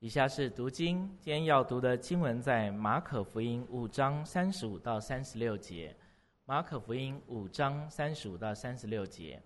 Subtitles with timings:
[0.00, 5.94] 以下是读经，今天要读的经文在马可福音五章三十五到三十六节。
[6.46, 9.38] 马可福音五章三十五到三十六节，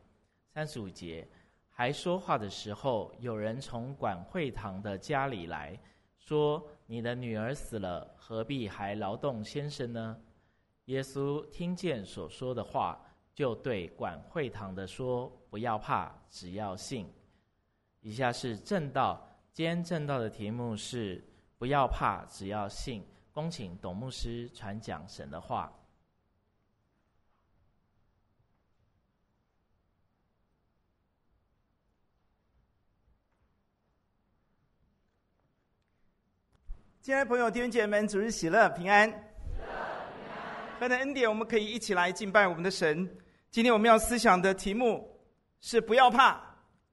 [0.53, 1.27] 三十五节
[1.69, 5.77] 还说话的时候，有人从管会堂的家里来
[6.21, 10.16] 说：“你的女儿死了，何必还劳动先生呢？”
[10.86, 17.12] 耶稣听见所说的话，就对管会堂的说：“不要怕，只要信。”
[17.98, 19.28] 以下是正道。
[19.55, 21.23] 今天正道的题目是
[21.59, 23.06] “不要怕，只要信”。
[23.30, 25.72] 恭请董牧师传讲神的话。
[37.00, 39.09] 亲爱的朋友、弟兄姐妹们，主日喜乐，平安。
[40.80, 43.09] 何等恩典，我们可以一起来敬拜我们的神。
[43.52, 45.16] 今天我们要思想的题目
[45.60, 46.42] 是“不要怕，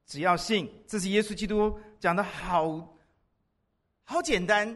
[0.05, 0.71] 只要信”。
[0.85, 1.75] 这是耶稣基督。
[2.01, 2.97] 讲的好，
[4.03, 4.75] 好简单，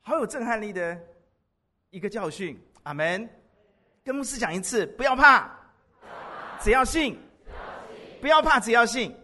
[0.00, 0.98] 好有震撼力的
[1.90, 2.58] 一个教训。
[2.84, 3.28] 阿门。
[4.02, 5.50] 跟牧师讲一次，不要怕，
[6.62, 7.20] 只要信。
[8.22, 9.14] 不要怕，只要信。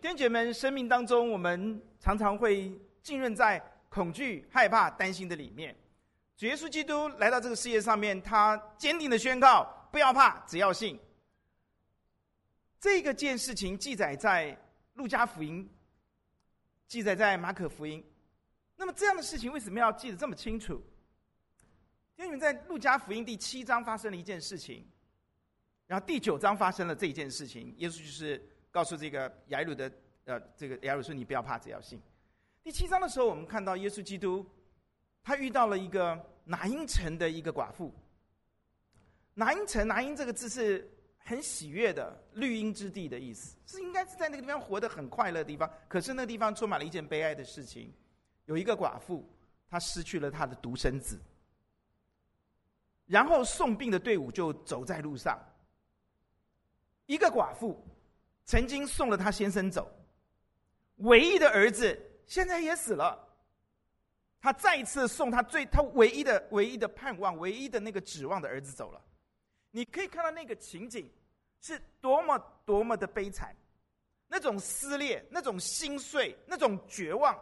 [0.00, 5.76] 弟兄们，生命当中，我们常常会浸润在恐惧、害怕、担心的里面。
[6.38, 10.98] 主耶稣基督来到这个世界上面，他坚定的宣告：不要怕，只要信。
[12.80, 14.58] 这个件事情记载在。
[14.94, 15.68] 路加福音
[16.86, 18.04] 记载在马可福音，
[18.76, 20.80] 那么这样的事情为什么要记得这么清楚？
[22.16, 24.86] 因为在路加福音第七章发生了一件事情，
[25.86, 27.74] 然后第九章发生了这一件事情。
[27.78, 29.90] 耶稣就是告诉这个雅鲁的
[30.26, 32.00] 呃，这个雅鲁说：“你不要怕，只要信。”
[32.62, 34.48] 第七章的时候，我们看到耶稣基督
[35.24, 37.92] 他遇到了一个拿因城的一个寡妇。
[39.34, 40.88] 拿因城，拿因这个字是。
[41.26, 45.68] 很喜悦的绿荫之地的意思，是应该是在那个地方活得很快乐的地方。
[45.88, 47.90] 可是那地方充满了一件悲哀的事情，
[48.44, 49.26] 有一个寡妇，
[49.68, 51.18] 她失去了她的独生子。
[53.06, 55.38] 然后送殡的队伍就走在路上。
[57.06, 57.82] 一个寡妇
[58.44, 59.90] 曾经送了她先生走，
[60.96, 63.18] 唯一的儿子现在也死了。
[64.40, 69.00] 她再一次送她最她唯一的唯一的盼望、唯一的那个指望的儿子走了。
[69.76, 71.10] 你可以看到那个情景，
[71.60, 73.52] 是多么多么的悲惨，
[74.28, 77.36] 那种撕裂，那种心碎，那种绝望。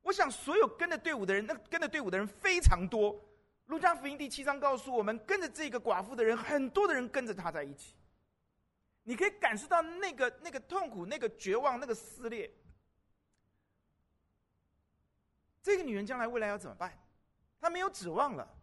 [0.00, 3.22] 我想，所有跟着队伍的人，那跟着队伍的人非常多。
[3.66, 7.94] 路加福音第七章告诉我们，跟着这个寡妇的人，很多的人跟着他在一起。
[9.02, 12.50] 你可以感受到那个那个痛苦、那个绝望、那个撕裂。
[15.62, 16.98] 这个女人将来未来要怎么办？
[17.60, 18.54] 她没有指望了。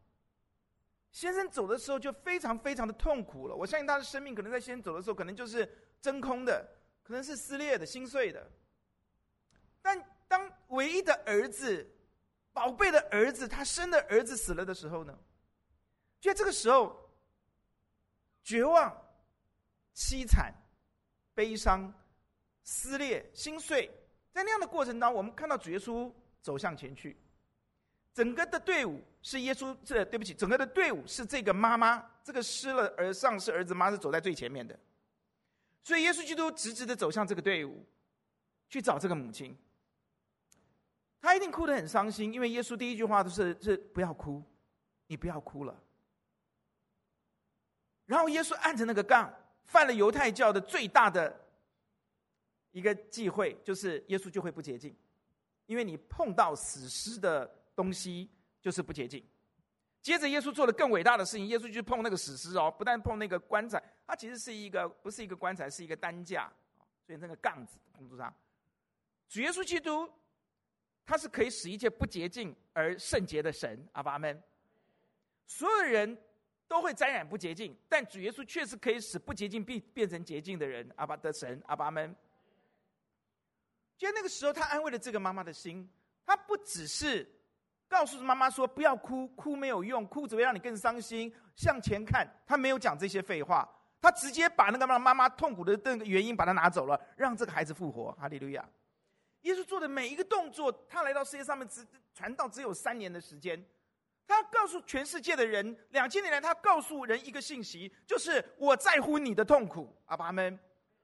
[1.16, 3.56] 先生走的时候就非常非常的痛苦了。
[3.56, 5.66] 我相信他的生命可能在先生走的时候，可能就是
[6.02, 6.70] 真空的，
[7.04, 8.52] 可能是撕裂的、心碎的。
[9.82, 11.90] 但当唯一的儿子、
[12.52, 15.18] 宝贝的儿子，他生的儿子死了的时候呢？
[16.20, 17.10] 就在这个时候，
[18.44, 18.94] 绝望、
[19.96, 20.54] 凄惨、
[21.34, 21.94] 悲伤、
[22.64, 23.90] 撕裂、心碎，
[24.34, 26.12] 在那样的过程当中，我们看到主耶稣
[26.42, 27.18] 走向前去。
[28.16, 34.80] 整个的队伍是耶稣，这对不起，整个的队伍是这个妈妈，这个失了儿丧失儿子妈是走在最前面的，
[35.84, 37.86] 所以耶稣基督直直的走向这个队伍，
[38.70, 39.54] 去找这个母亲。
[41.20, 44.42] 他一定哭得很伤心，因为耶稣第一句话都是是不要哭，
[45.08, 45.78] 你不要哭了。
[48.06, 49.30] 然后耶稣按着那个杠，
[49.66, 51.38] 犯了犹太教的最大的
[52.72, 54.96] 一个忌讳，就是耶稣就会不洁净，
[55.66, 57.54] 因为你碰到死尸的。
[57.76, 58.30] 东西
[58.62, 59.24] 就是不洁净。
[60.02, 61.48] 接着，耶稣做了更伟大的事情。
[61.48, 66.48] 耶稣去碰那个死尸哦，不但碰那个棺材，它其实是一个不是一个棺材，是一个担架，
[67.06, 68.32] 所以那个杠子碰住上。
[69.28, 70.08] 主耶稣基督，
[71.04, 73.84] 他是可以使一切不洁净而圣洁的神。
[73.94, 74.40] 阿爸们，
[75.48, 76.16] 所有人
[76.68, 80.88] 都会沾染不洁净，但主耶稣确实可以使不洁净变变成洁净的人。
[80.98, 82.16] 阿爸的神，阿爸们。
[83.98, 85.90] 就那个时候，他安慰了这个妈妈的心。
[86.28, 87.28] 他不只是。
[87.98, 91.34] 告诉妈妈说：“不要哭，哭没有用，哭只会让你更伤心。
[91.56, 93.66] 向前看。”他没有讲这些废话，
[94.02, 98.12] 他直接把那个妈妈痛苦的那个原因把它拿走了，让这个孩子复活。
[98.20, 98.68] 哈利路亚！
[99.44, 103.66] 耶稣做的每一个动作，他来到世界上面只传道只有三年的时间，
[104.28, 110.60] 他告诉全世界的人，两千年来他告诉人一个信息，就是我在乎你的痛苦，阿爸们，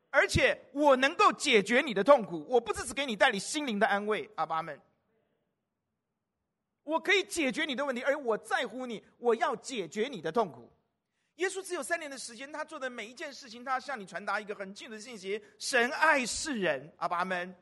[0.09, 4.77] 而且我能够解决你的痛苦，我不只是给你带来心灵的安慰，阿爸们。
[6.83, 10.71] 我可以解决你的问题，而我在乎你，我要解决你的痛苦。
[11.35, 17.55] 耶稣只有三年的时间，他做的每一件事情，他向你传达一个很近的信息：神爱世人，阿爸们，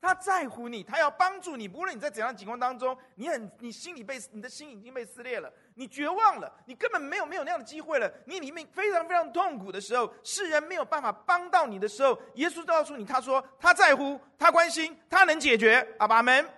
[0.00, 1.68] 他在乎你，他要帮助你。
[1.68, 8.10] 无论你在怎样的情况当中，你很，你心里被，你的心已经被撕裂了，你绝望了，你根本没有没有那样的机会了。
[8.24, 15.86] 你里面非常非常痛苦的时候，世人没有办法帮到你的时候，耶稣告诉你，他说他在乎，他关心，他能解决。
[15.98, 16.57] 阿们。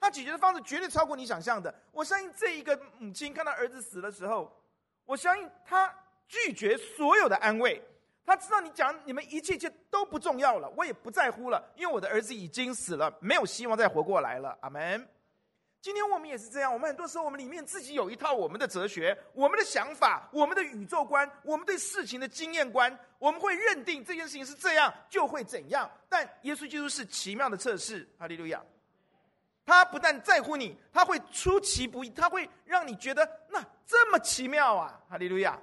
[0.00, 1.74] 他解决的方式绝对超过你想象的。
[1.92, 4.50] 我相信这一个母亲看到儿子死的时候，
[5.04, 5.92] 我相信他
[6.26, 7.82] 拒绝所有的安慰。
[8.24, 14.56] 他知道你讲你们一切就都不重要了，我也不在乎了，因为我的儿子已经死了，没有希望再活过来了。
[14.60, 15.08] 阿门。
[15.80, 25.90] 今天我们也是这样，我们很多时候我们里面自己有一套我们的哲学、我们的想法、我们的宇宙观、我们对事情的经验观，我们会认定这件事情是这样就会怎样。
[26.08, 28.62] 但耶稣基督是奇妙的测试，哈利路亚。
[29.68, 35.60] 他不但在乎你，他会出其不意，他会让你觉得那这么奇妙啊，哈利路亚。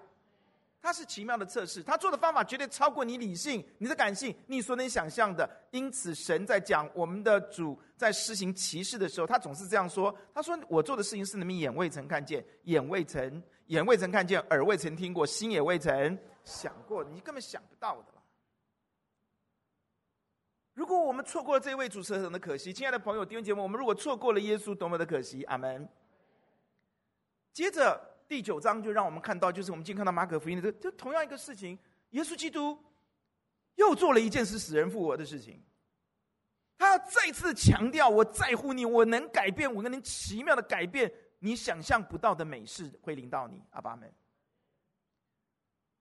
[0.80, 5.50] 他是奇妙的测试，他做的方法绝对超过你理性、你的感性、你所能想象的。
[5.72, 18.06] 因此，神在讲我们的主在施行奇事的时候，他总是这样说：“他说我做的事情是你们眼未曾看见，眼未曾眼未曾看见，耳未曾听过，心也未曾想过，你根本想不到的。”
[20.76, 22.72] 如果我们错过了这位主，持人的可惜！
[22.72, 25.44] 亲爱的朋友、弟兄姐妹，我们如果错过了耶稣，多么的可惜！
[25.46, 25.90] 阿门。
[27.52, 28.12] 接着。
[28.28, 31.78] 第九章就让我们看到，就是我们今天看到马可福音的这这同样一个事情，
[32.10, 32.76] 耶稣基督
[33.76, 35.64] 又做了一件使死人复活的事情。
[36.76, 43.62] 他要再次强调：我在乎你，我能改变，我能奇妙的改变你想象不到的美事会临到你。
[43.70, 44.12] 阿爸们，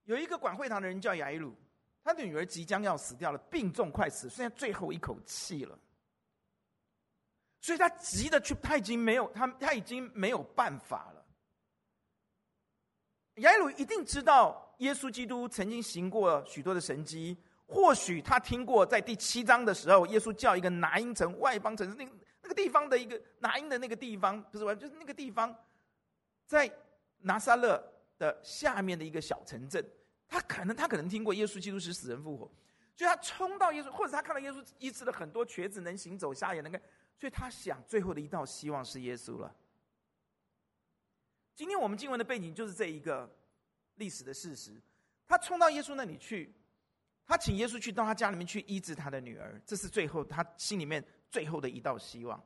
[0.05, 1.55] 有一个管会堂的人叫雅伊鲁，
[2.05, 5.77] 他的女儿即将要死掉了，病重快死，剩下最后一口气了，
[7.59, 11.25] 所以他急的去，他已经没有他他已经没有办法了。
[13.37, 17.35] 雅鲁一定知道耶稣基督曾经行过许多的神迹，
[17.65, 22.11] 或许他听过在第七章的时候，耶稣叫一个拿因城外邦城那个
[22.43, 25.53] 那个地方的一个拿因的那个地方，不是外，就是那个地方，
[26.45, 26.71] 在
[27.17, 27.83] 拿撒勒
[28.19, 29.83] 的下面的一个小城镇，
[30.27, 32.51] 他可能他可能听过耶稣基督是死人复活，
[32.95, 36.81] 所以他冲到耶稣，或者他看到耶稣医治了很多瘸子能行走，瞎眼能看，
[37.17, 39.55] 所以他想最后的一道希望是耶稣了。
[41.55, 43.33] 今天我们经文的背景就是这一个
[43.95, 44.81] 历史的事实。
[45.27, 46.53] 他冲到耶稣那里去，
[47.25, 52.43] 他请耶稣去到他家里面去医治他的女儿，这是最后他心里面最后的一道希望。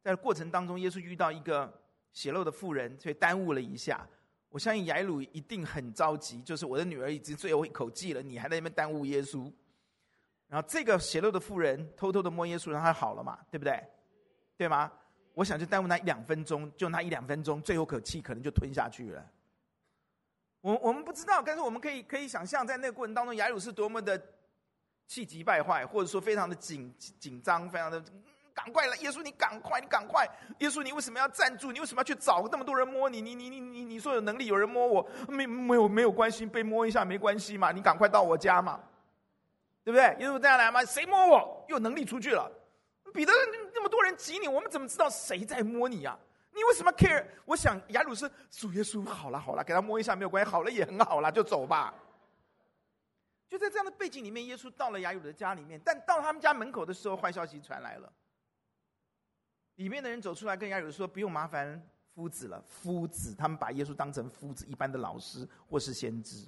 [0.00, 4.08] 在过程当中，耶稣遇到一个血漏的妇人，所以耽误了一下。
[4.56, 9.52] 我相信雅鲁一定很着急，就是我的女儿已经最后一口气了，你还在那边耽误耶稣。
[10.48, 13.78] 然后这个邪恶的妇人偷偷的摸耶稣，让他好了嘛，对不对？
[14.56, 14.90] 对吗？
[15.34, 19.30] 我想就耽误那一两分钟，就那一两分钟，最后口气可能就吞下去了。
[20.62, 24.18] 我我们不知道，但是我们可以可以想象，在那个过程当中，雅鲁是多么的
[25.06, 28.02] 气急败坏，或者说非常的紧紧张，非常的
[28.56, 30.26] 赶快来，耶稣你赶快，你赶快，
[30.60, 31.70] 耶稣你为什么要站住？
[31.70, 33.20] 你为什么要去找那么多人摸你？
[33.20, 37.70] 你你你你你说有能力有人摸我，没没有没有关系，被摸一下没关系嘛？
[37.70, 38.80] 你赶快到我家嘛，
[39.84, 40.04] 对不对？
[40.18, 40.82] 耶稣这样来嘛？
[40.86, 41.66] 谁摸我？
[41.68, 42.50] 有能力出去了。
[43.12, 43.32] 彼得，
[43.74, 46.18] 那么多人挤你，我们怎么知道谁在摸你呀、啊？
[46.54, 47.22] 你为什么 care？
[47.44, 51.92] 我想雅鲁是主耶稣，好了好了，给他摸一下没有关系，好了也很好了，就走吧。
[53.48, 58.12] 就在这样的背景里面，耶稣到了雅鲁的家里面，但到他们家门口的时候，坏消息传来了。
[59.76, 61.80] 里面的人走出来跟雅鲁说：“不用麻烦
[62.14, 66.46] 夫子了，夫子。”他们把耶稣当成夫子一般的老师或是先知。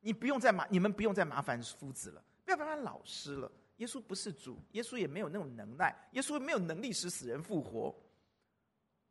[0.00, 3.50] 你不用再麻，你们不用再麻烦夫子了，不要麻烦老师了。
[3.76, 7.94] 耶稣不是主，耶稣也没有那种能耐，耶稣没有能力使死人复活。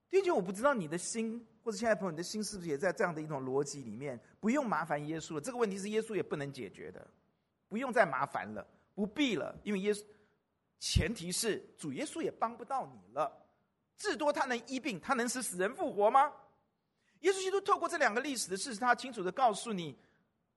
[0.10, 4.20] 弟兄，我不知道你的心，或者亲爱的朋友，你的心是不是也在这样的一种逻辑里面？
[4.40, 7.08] 不用麻烦耶稣了，这个问题是耶稣也不能解决的，
[7.68, 10.04] 不用再麻烦了，不必了，因为耶稣，
[10.80, 13.46] 前提是主耶稣也帮不到你了，
[13.98, 16.32] 至多他能医病，他能使死人复活吗？
[17.20, 19.98] 耶稣基督透过这两个历史的事实，他清楚的告诉你，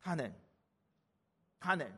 [0.01, 0.33] 他能，
[1.59, 1.93] 他能。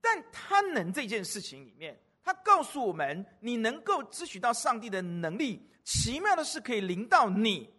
[0.00, 7.72] 但他能这件事情里面，他告诉我们：你能够支取到上帝的能力，奇妙的是可以临到你。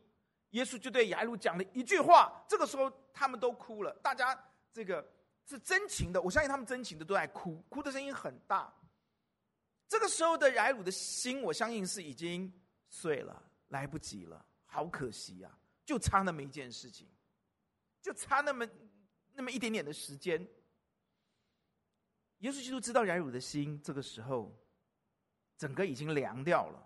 [0.52, 3.94] 耶稣就对雅鲁讲了一句话，这个时候他们都哭了。
[4.02, 4.38] 大家
[4.72, 5.06] 这个
[5.46, 8.74] 是真情的，我相信他们真情的都在哭，哭的声音很大。
[9.88, 12.52] 这个时候的雅鲁的心，我相信是已经
[12.90, 15.58] 碎了，来不及了，好可惜啊！
[15.86, 17.08] 就差那么一件事情，
[18.02, 18.68] 就差那么
[19.34, 20.46] 那么一点点的时间。
[22.40, 24.54] 耶稣基督知道雅鲁的心，这个时候，
[25.58, 26.84] 整个已经凉掉了。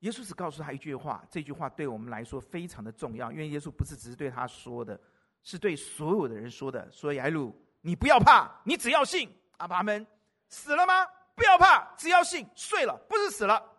[0.00, 5.00] 耶稣只告诉他一句话，这句话对我们来说非常的重要，因为耶稣不是只是对他说的，
[5.42, 6.90] 是对所有的人说的。
[6.90, 9.30] 说雅鲁，你不要怕，你只要信。
[9.58, 10.04] 阿爸们
[10.48, 11.06] 死了吗？
[11.34, 13.70] 不要怕，只要信，睡了不是死了。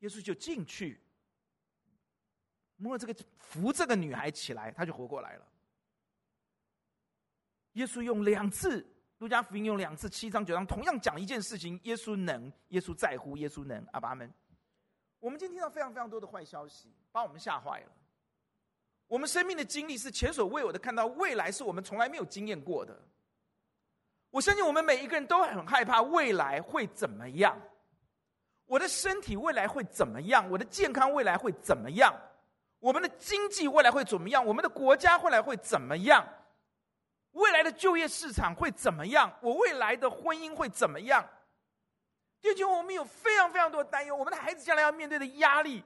[0.00, 1.00] 耶稣就进去
[2.76, 5.46] 摸了这个扶这个女孩起来，她就活过来了。
[7.72, 8.86] 耶稣用两次，
[9.18, 13.84] 路加福音用两次，七章九章同样讲一件事情：耶稣能，耶稣在乎，耶稣能。
[13.92, 14.32] 阿爸们，
[15.18, 17.92] 我们今天听到非常非常多的坏消息，把我们吓坏了。
[19.06, 23.00] 我们生命的经历是前所未有的，看到未来是我们从来没有经验过的。
[24.34, 27.56] 我相信我们每一个人都很害怕未来会怎么样。
[28.66, 30.50] 我的身体未来会怎么样？
[30.50, 32.12] 我的健康未来会怎么样？
[32.80, 34.44] 我们的经济未来会怎么样？
[34.44, 36.28] 我们的国家未来会怎么样？
[37.30, 39.32] 未来的就业市场会怎么样？
[39.40, 41.24] 我未来的婚姻会怎么样？
[42.40, 45.84] 弟兄，我们有非常非常多的担忧，我们的孩子将来要面对的压力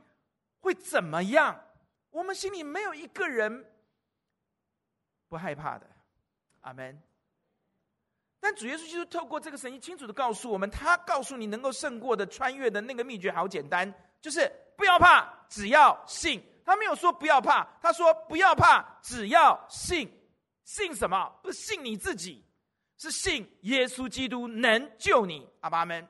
[0.61, 1.63] 会怎么样？
[2.09, 3.71] 我们心里没有一个人
[5.29, 5.87] 不害怕的。
[6.63, 6.99] 阿门。
[8.41, 16.43] 但主耶稣基督透过这个神迹，清楚的告诉我们，他告诉你能够胜过的、穿越的那个秘诀，好简单，就是不要怕，只要信。
[16.65, 20.09] 他没有说不要怕，他说不要怕，只要信。
[20.65, 21.33] 信什么？
[21.43, 22.45] 不信你自己，
[22.99, 25.49] 是信耶稣基督能救你。
[25.61, 26.07] 阿爸们，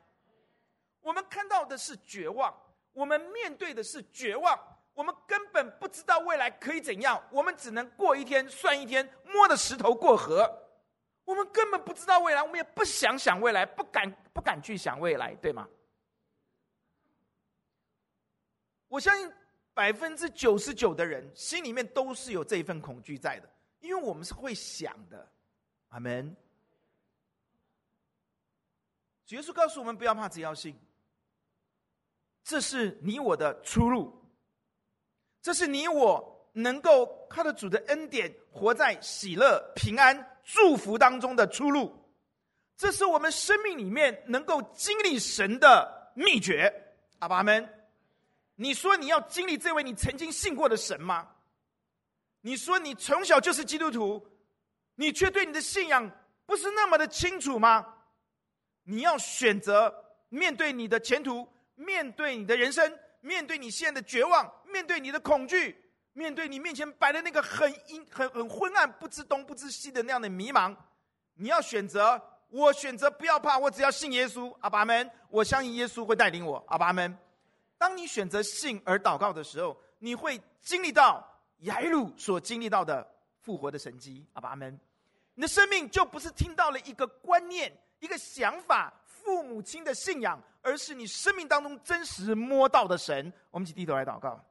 [1.00, 2.52] 我们看到的是绝望，
[2.92, 4.58] 我们面对的是绝望，
[4.94, 10.67] 我们根本不知道未来可以怎样，我们只能过一天算一天，摸着石头过河。
[11.28, 15.68] 我们根本不知道未来，我们也不想想未来，不敢不敢去想未来，对吗？
[18.88, 19.30] 我相信
[19.74, 25.30] 百分之九十九的人心里面都是有这一份恐惧在的，因为我们是会想的。
[25.88, 26.34] 阿门。
[29.26, 30.74] 耶稣告诉我们不要怕，只要信。
[32.42, 34.18] 这是你我的出路，
[35.42, 40.37] 这是你我能够靠着主的恩典，活在喜乐平安。
[40.50, 41.94] 祝福当中的出路，
[42.74, 46.72] 这是我们生命里面能够经历神的秘诀。
[47.18, 47.68] 阿爸们，
[48.56, 51.28] 你说你要经历这位你曾经信过的神吗？
[52.40, 54.26] 你说你从小就是基督徒，
[54.94, 56.10] 你却对你的信仰
[56.46, 57.84] 不是那么的清楚吗？
[58.84, 59.94] 你要选择
[60.30, 65.76] 面对你的前途，面对你的人生，面对你现在的绝望，面对你的恐惧。
[66.18, 70.74] 面对你面前摆的那个很阴、很很昏暗、不知东不知西的那样的迷茫，
[71.34, 72.20] 你要选择。
[72.50, 74.50] 我选择不要怕，我只要信耶稣。
[74.60, 76.64] 阿爸们，我相信耶稣会带领我。
[76.68, 77.14] 阿爸们，
[77.76, 81.22] 当你选择信而祷告的时候，你会经历到
[81.58, 83.06] 雅各书所经历到的
[83.42, 84.26] 复活的神迹。
[84.32, 84.80] 阿爸们，
[85.34, 87.70] 你的生命就不是听到了一个观念、
[88.00, 93.30] 一个想法、父母亲的信仰，而是你生命当中真实摸到的神。
[93.50, 94.42] 我们一起低头来祷告。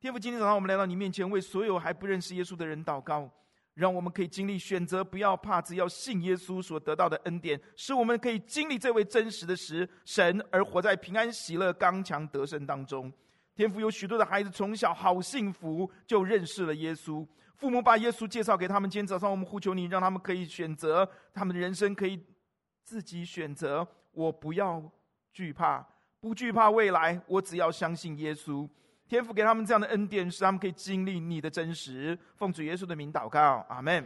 [0.00, 3.30] 天父，今天早上我们来到你面前，为所有还不认识耶稣的人祷告，
[3.74, 13.12] 让我们可以经历选择，不要怕，只要信耶稣所得到的恩典，使我们可以经历这位真实的神神，而活在平安、喜乐、刚强、得胜当中。
[13.54, 17.26] 天父，有许多的孩子从小好幸福，就认识了耶稣，
[17.56, 18.88] 父母把耶稣介绍给他们。
[18.88, 22.18] 今天早上我们呼求你，让他们可以选择他们的人生，可以
[22.82, 23.86] 自己选择。
[24.12, 24.82] 我不要
[25.30, 25.86] 惧怕，
[26.20, 28.66] 不惧怕未来，我只要相信耶稣。
[29.10, 32.16] 天父给他们这样的恩典，使他们可以经历你的真实。
[32.36, 34.00] 奉主耶稣的名祷告，阿门。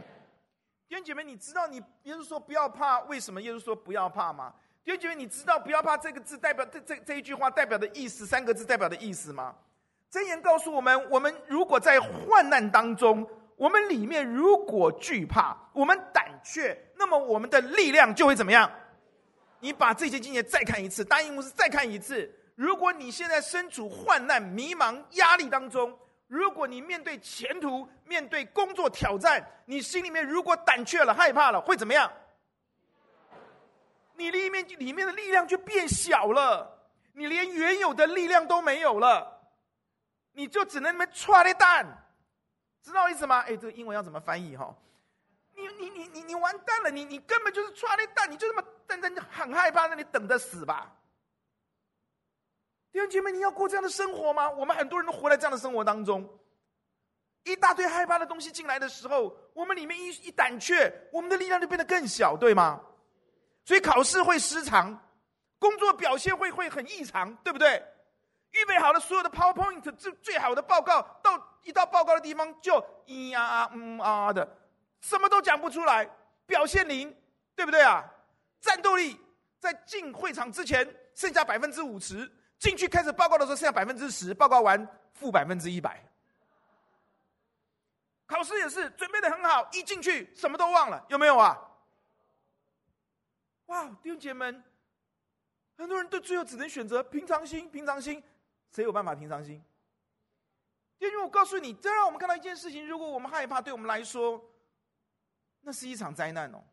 [0.89, 4.51] 弟兄姐妹，你知道你耶稣说不要怕，为什么耶稣说不要怕吗？
[4.83, 9.53] 弟兄姐妹，你知道不要怕这个字代表这这这一句话代表的意思，三个字代表的意思吗？
[10.11, 18.67] 箴言告诉我们：我们如果在患难当中，我们里面如果惧怕，我们胆怯，那么我们的力量就会怎么样？
[19.59, 22.27] 你把这些经节再看一次，答应牧师再看一次。
[22.55, 25.97] 如果你现在身处患难、迷茫、压力当中，
[26.27, 32.11] 如果你面对前途、面对工作挑战，你心里面如果胆怯了、害怕了，会怎么样？
[34.15, 39.41] 你里面里面的力量就变小了，你连原有的力量都没有了，
[40.31, 41.85] 你就只能那么踹的蛋，
[42.81, 43.41] 知道意思吗？
[43.41, 44.73] 哎，这个英文要怎么翻译哈？
[45.53, 50.89] 你你你你你完蛋了，你你根本就是踹的蛋，你就这么等等，很害怕，那你等着死吧。
[52.95, 54.49] 弟兄姐妹，你要过这样的生活吗？
[54.49, 56.25] 我们很多人都活在这样的生活当中，
[57.43, 62.79] 一大堆害怕的东西进来的时候，我们里面一一胆怯，我们的力量就变得更小，对吗？
[63.65, 64.97] 所以考试会失常，
[65.59, 67.83] 工作表现会会很异常，对不对？
[68.51, 74.49] 预备好了所有的 PowerPoint 最最好的报告，到一到报告的地方就咿呀啊嗯啊的，
[75.01, 76.09] 什么都讲不出来，
[76.45, 77.13] 表现零，
[77.57, 78.09] 对不对啊？
[78.61, 79.19] 战斗力
[79.59, 82.31] 在进会场之前剩下百分之五十。
[82.57, 86.03] 进去开始报告的时候，剩下百分之十，报告完负百分之一百。
[88.25, 91.55] 考试也是准备的很好，一进去什么都忘了，有没有啊？
[93.67, 94.63] 哇，弟兄姐妹们，
[95.77, 98.23] 很多人都最后只能选择平常心，平常心，
[98.71, 99.63] 谁有办法平常心？
[100.97, 104.43] 因为我告诉你，这让我们看到一件事情：如果我们害怕，对我们来说，
[105.61, 106.63] 那是一场灾难哦。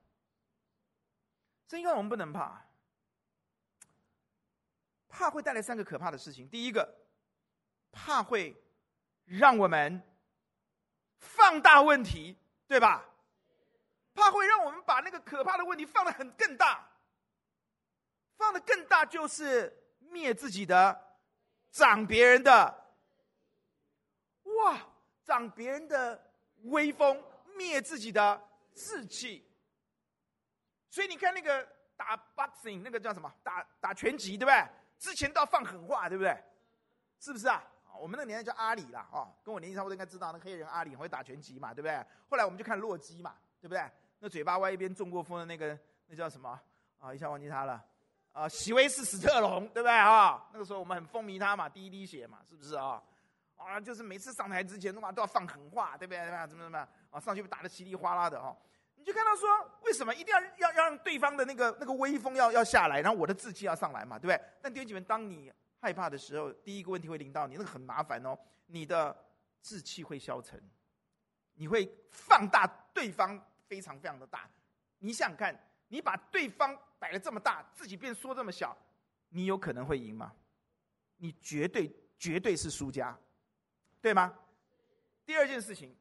[1.66, 2.64] 这应该，我们不能怕，
[5.12, 6.48] 怕会带来三个可怕的事情。
[6.48, 6.96] 第一个，
[7.92, 8.56] 怕会
[9.26, 10.02] 让我们
[11.18, 13.04] 放大问题，对吧？
[14.14, 16.88] 怕会让我们把那个可怕的问题放得很更大，
[18.38, 21.18] 放得更大就是灭自己的，
[21.70, 22.82] 长别人的。
[24.42, 24.88] 哇！
[25.24, 26.20] 长别人的
[26.64, 27.22] 威风，
[27.54, 28.42] 灭自己的
[28.74, 29.48] 志气。
[30.90, 31.66] 所以你看那个
[31.96, 33.32] 打 boxing 那个叫什么？
[33.42, 34.81] 打打拳击，对不对？
[35.02, 36.32] 之前都要放狠话，对不对？
[37.18, 37.60] 是不是啊？
[37.98, 42.06] 我们那个年代叫阿里啦，哦，跟我年纪差不多，应该知道那黑人阿里很会打拳击嘛，对不对？
[42.30, 43.84] 后来我们就看洛基嘛，对不对？
[44.20, 46.56] 那嘴巴歪一边中过风的那个，那叫什么？
[47.00, 47.84] 啊，一下忘记他了。
[48.32, 50.48] 啊，席维斯史特龙，对不对啊？
[50.52, 53.02] 那个时候我们很风靡他嘛，第一滴血嘛，是不是啊？
[53.56, 56.20] 啊，就是每次上台之前，都嘛都要放狠话，对不对？
[56.46, 56.78] 怎么怎么
[57.10, 57.18] 啊？
[57.18, 58.56] 上去打得稀里哗啦的哦。
[59.02, 59.48] 你就看到说，
[59.80, 64.40] 为什么一定要要让对方的那个那个威风要要下来，然后我的志气要上来嘛，对不对？
[64.62, 68.38] 但弟兄姐妹，当你害怕的时候，第一个问题会临到你，那个很麻烦哦。
[68.66, 69.16] 你的
[69.60, 70.62] 志气会消沉，
[71.54, 74.48] 你会放大对方非常非常的大。
[75.00, 78.76] 你想想看，你把对方摆得这么大，自己变缩这么小，
[79.30, 80.32] 你有可能会赢吗？
[81.16, 83.18] 你绝对绝对是输家。
[84.00, 84.32] 对吗？
[85.26, 85.96] 第二件事情，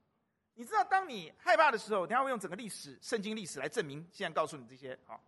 [0.54, 4.08] 你知道，当你害怕的时候，等下会用整个历史、圣经历史来证明。
[4.12, 5.24] 现在告诉你这些，好。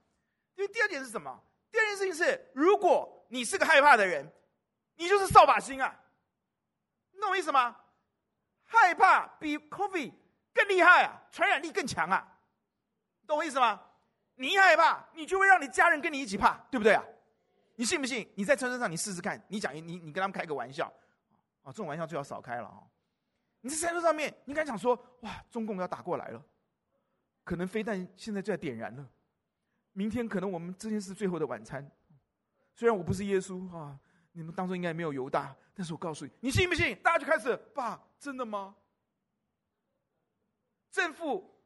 [0.56, 1.42] 因为第二点是什么？
[1.72, 4.32] 第二件事情是，如果你是个害怕的人，
[4.96, 6.00] 你就是扫把星啊！
[7.12, 7.76] 你懂我意思吗？
[8.64, 10.14] 害怕比 COVID
[10.54, 12.38] 更厉害啊，传染力更强啊！
[13.26, 13.82] 懂我意思吗？
[14.36, 17.04] 你害怕，你就会让你家人跟你一起怕，对不对啊？
[17.76, 18.32] 你信不信？
[18.36, 20.86] 你在车上你试试看，你讲你你跟他们开个玩笑。
[21.64, 22.84] 啊，这种玩笑最好少开了啊！
[23.66, 26.46] 你在山路上面，你敢想说，哇，中共要打过来了，
[27.46, 29.10] 可能飞弹现在就在点燃了，
[29.94, 31.90] 明天可能我们这件事最后的晚餐。
[32.76, 33.98] 虽然我不是耶稣啊，
[34.34, 36.94] 你们当中应该没有犹大，但是我告诉你，你信不信？
[37.02, 38.76] 大家就开始，爸，真的吗？
[40.92, 41.58] 正负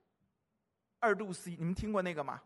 [0.99, 2.43] 二度 C，你们听过那个吗？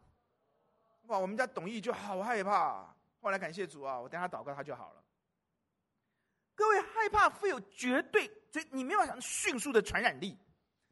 [1.08, 5.04] 哇，我们家董毅就好害怕，后来感谢主啊，我等下祷告他就好了。
[6.56, 10.38] 各位害怕会有绝对，所以你没有想迅速的传染力，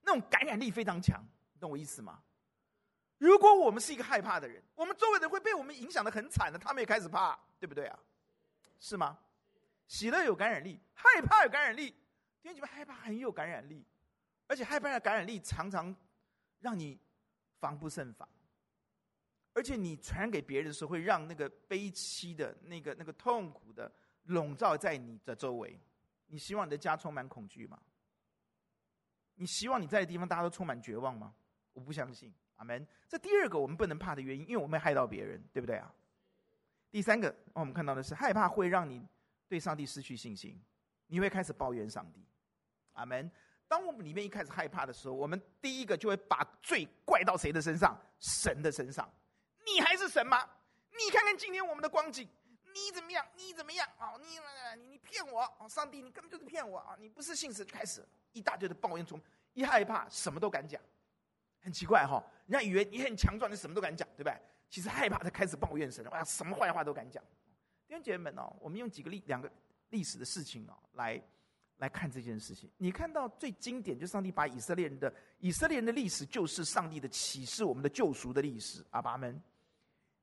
[0.01, 2.23] 那种感染力非常强，你懂我意思吗？
[3.19, 7.99] 如果我们是一个害怕的人，我们周围的人会被我们影响的很惨的，他们也开始怕，对不对啊？
[8.79, 9.19] 是吗？
[9.87, 11.93] 喜乐有感染力，害怕有感染力，
[12.41, 13.85] 因为你们害怕很有感染力，
[14.47, 15.95] 而且害怕的感染力常常
[16.59, 16.99] 让你
[17.59, 18.27] 防不胜防，
[19.53, 23.91] 而且你传染给别人的时候，会让那个悲戚的、那个那个痛苦的。
[24.25, 25.79] 笼罩在你的周围，
[26.29, 27.77] 你希望你的家充满恐惧吗？
[29.35, 31.33] 你希望你在的地方大家都充满绝望吗？
[31.73, 32.33] 我不相信。
[32.55, 32.85] 阿门。
[33.07, 35.93] 这第二个我们不能怕的原因，因为我们害到别人，对不对啊？
[36.91, 39.07] 第三个，我们看到的是害怕会让你
[39.47, 40.61] 对上帝失去信心，
[41.07, 42.25] 你会开始抱怨上帝。
[42.93, 43.31] 阿门。
[43.67, 47.97] 当我们里面一开始害怕的时候，我们第一个就会把罪怪到谁的身上？
[48.19, 49.09] 神的身上。
[49.65, 50.43] 你还是神吗？
[50.91, 52.27] 你看看今天我们的光景。
[52.85, 53.25] 你怎么样？
[53.35, 53.87] 你怎么样？
[53.97, 55.41] 啊，你你你骗我！
[55.41, 56.95] 啊，上帝，你根本就是骗我啊！
[56.99, 59.19] 你不是信使就开始一大堆的抱怨，从
[59.53, 60.81] 一害怕什么都敢讲，
[61.61, 62.23] 很奇怪哈！
[62.47, 64.39] 人家以为你很强壮，你什么都敢讲，对不对？
[64.69, 67.23] 其实害怕才开始抱怨神，哇，什么坏话都敢讲。
[67.87, 69.51] 弟兄姐妹们哦，我们用几个历两个
[69.89, 71.21] 历史的事情哦，来
[71.77, 72.71] 来看这件事情。
[72.77, 78.85] 你看到最经典，就上帝把以色列人的以色列人的历史，就是上帝的启示，我们的救赎的历史。
[78.91, 79.41] 阿爸们。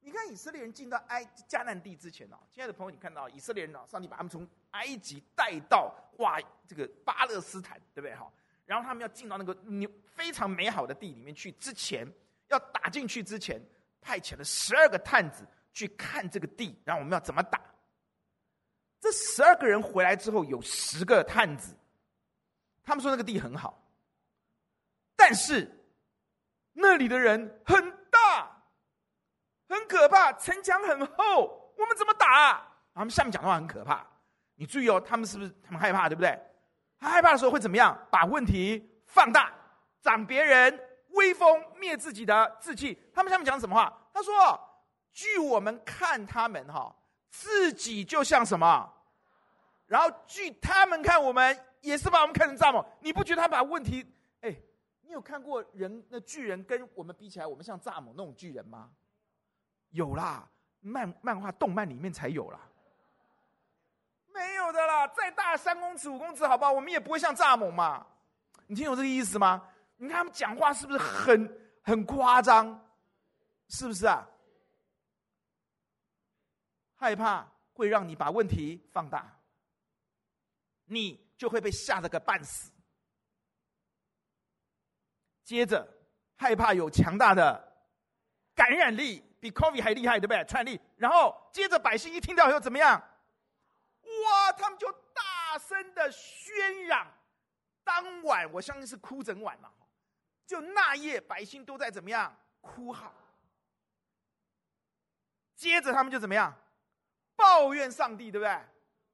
[0.07, 8.33] 你看以色列人进到埃迦南地之前呢，亲爱的朋友，你看到以色列人哦，上帝把他们从埃及带到哇这个巴勒斯坦，对不对哈？
[8.67, 12.07] 然后他们要进到那个牛非常美好的地里面去之前，
[12.47, 13.61] 要打进去之前，
[14.01, 17.61] 派遣了十二个探子去看这个地，然后我们要怎么打？
[19.01, 21.75] 这十二个人回来之后，有十个探子，
[22.85, 23.85] 他们说那个地很好，
[25.17, 25.69] 但是
[26.75, 27.96] 那里的人很。
[29.87, 32.69] 可怕，城墙很厚，我们怎么打啊？
[32.95, 34.07] 他们下面讲的话很可怕，
[34.55, 36.39] 你注意哦，他们是不是他们害怕，对不对？
[36.99, 37.97] 他害怕的时候会怎么样？
[38.11, 39.53] 把问题放大，
[40.01, 42.99] 长别人威风，灭自己的志气。
[43.13, 43.93] 他们下面讲什么话？
[44.15, 44.35] 他说
[45.13, 46.95] ：“据我们看，他们哈
[47.29, 48.91] 自己就像什么？
[49.87, 52.85] 然后据他们看，我们也是把我们看成蚱蜢。
[53.01, 54.11] 你不觉得他把问题？
[54.41, 54.57] 哎，
[55.03, 58.91] 你有看过人那巨人跟我们比起来，我们像蚱蜢那种巨人吗？”
[59.97, 60.47] 有啦，
[60.81, 62.61] 漫漫画、动漫里面才有啦。
[64.29, 66.71] 没有的啦，再大三公尺、五公尺，好不好？
[66.71, 68.07] 我们也不会像蚱蜢嘛。
[68.67, 69.67] 你听懂这个意思吗？
[69.97, 72.79] 你看他们讲话是不是很很夸张？
[73.69, 74.29] 是不是啊？
[76.97, 79.41] 害怕会让你把问题放大，
[80.85, 82.71] 你就会被吓得个半死。
[85.43, 85.89] 接着，
[86.37, 87.73] 害怕有强大的
[88.55, 90.45] 感染力，比 COVID 还厉害，对不对？
[90.45, 90.81] 传染力。
[90.97, 93.01] 然后，接着百姓一听到以后怎么样？
[94.25, 94.53] 哇！
[94.53, 97.07] 他们就大声的喧嚷。
[97.85, 99.73] 当晚，我相信是哭整晚了。
[100.47, 103.13] 就那夜，百姓都在怎么样哭号。
[105.55, 106.53] 接着，他们就怎么样
[107.37, 108.61] 抱怨上帝，对不对？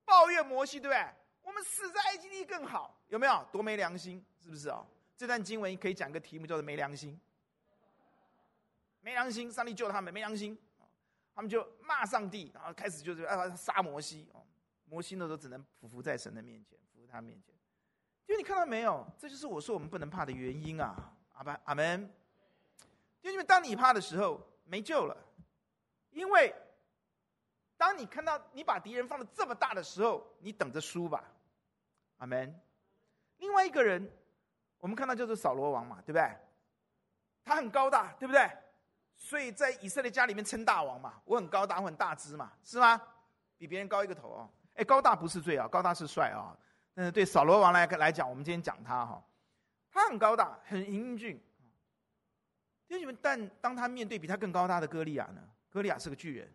[0.04, 1.06] 抱怨摩西，对不对？
[1.42, 3.46] 我们死在埃及地更好，有没有？
[3.52, 4.86] 多没良心，是不是哦？
[5.16, 7.20] 这段经文可以讲个题目，叫做“没良心”。
[9.02, 10.58] 没良心，上帝救他们，没良心，
[11.34, 14.26] 他们就骂上帝，然后开始就是啊杀摩西。
[14.84, 17.54] 摩西那时候只能匍匐在神的面前，匍匐他面前。
[18.26, 19.06] 因为你看到没有？
[19.18, 21.12] 这就是我说我们不能怕的原因啊！
[21.34, 22.10] 阿爸阿门。
[23.20, 25.16] 因为当你怕的时候，没救了。
[26.10, 26.54] 因为
[27.76, 31.24] 当你看到你把敌人放的这么大的时候，你等着输吧。
[32.18, 32.60] 阿门。
[33.38, 34.08] 另外一个人，
[34.78, 36.36] 我们看到就是扫罗王嘛，对不对？
[37.44, 38.48] 他很高大，对不对？
[39.22, 41.22] 所以在以色列家里面称大王嘛。
[41.24, 43.00] 我很高大，我很大只嘛，是吗？
[43.56, 44.50] 比别人高一个头哦。
[44.74, 46.54] 哎，高大不是罪啊，高大是帅啊。
[46.92, 49.24] 但是对扫罗王来来讲，我们今天讲他哈，
[49.90, 51.40] 他很高大，很英俊。
[52.88, 55.40] 弟兄们，但当他面对比他更高大的歌利亚呢？
[55.70, 56.52] 歌利亚是个巨人，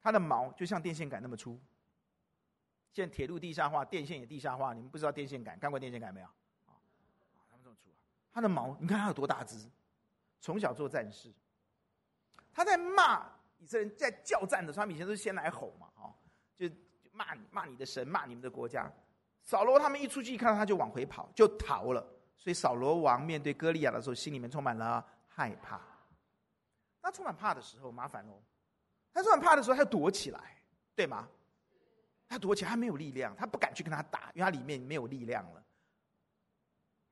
[0.00, 1.58] 他的毛就像电线杆那么粗。
[2.92, 5.58] 现在铁路地下化，电线也地下化，你们不知道电线杆？
[5.58, 6.26] 看过电线杆没有？
[6.26, 6.76] 啊，
[7.50, 7.98] 他们这么粗啊！
[8.32, 9.68] 他的毛，你看他有多大只？
[10.40, 11.32] 从小做战士，
[12.52, 16.14] 他在骂以色列人，在叫战的时候，他们以前都是先来吼嘛，哦。
[16.56, 16.68] 就
[17.12, 18.90] 骂你，骂你的神，骂你们的国家。
[19.42, 22.00] 扫罗他们一出去一看到他就往回跑，就逃了。
[22.36, 25.80] 所以扫罗王面对歌利亚的时候，心里面充满了害怕。
[27.02, 28.42] 他充满怕的时候，麻烦喽。
[29.12, 30.62] 他充满怕的时候，他就躲起来，
[30.94, 31.28] 对吗？
[32.28, 35.64] 他躲起来，他没有力量，他不敢去跟他打，因为他里面没有力量了。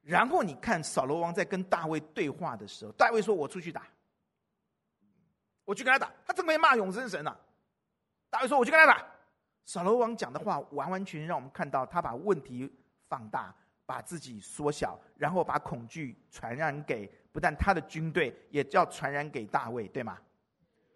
[0.02, 3.86] 然后你看扫罗王在跟大卫对话的时候，大卫说：“我出去打，
[5.64, 7.36] 我去跟他打。”他怎么会骂永生神呢、
[8.30, 9.06] 大卫说：“我去跟他打。”
[9.66, 12.72] 扫罗王讲的话，完完全全让我们看到他把问题
[13.06, 20.18] 放大，把自己缩小，然后把恐惧传染给不但他的军队，也叫传染给大卫，对吗？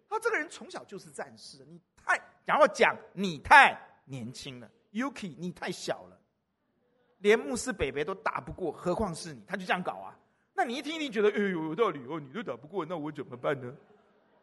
[0.09, 6.19] 他这个人从小就是战士，你太然后讲你太年轻了，Yuki 你太小了，
[7.23, 9.41] 连牧师北北都打不过，何况是你？
[9.47, 10.13] 他就这样搞啊？
[10.53, 13.73] 那你一听一定觉得，哎呦有道理哦，你都打不过，那我怎么办呢？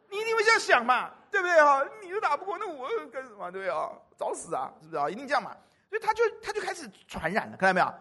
[0.09, 1.79] 你一定会这样想嘛，对不对啊？
[2.01, 3.51] 你都打不过，那我干什么？
[3.51, 3.91] 对不对啊？
[4.17, 5.07] 找死啊，是不是啊？
[5.07, 5.55] 一定这样嘛。
[5.89, 7.93] 所以他就他就开始传染了，看到没有？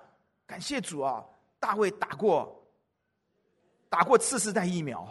[0.47, 1.23] 感谢主啊！
[1.59, 2.65] 大卫打过
[3.91, 5.07] 打过次世代疫苗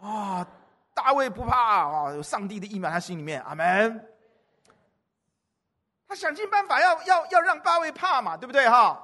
[0.00, 0.46] 啊！
[0.94, 2.12] 大卫不怕啊！
[2.12, 4.13] 有上帝的疫苗，他心里面阿门。
[6.14, 9.00] 想尽办法要要要让大卫怕嘛，对不对哈？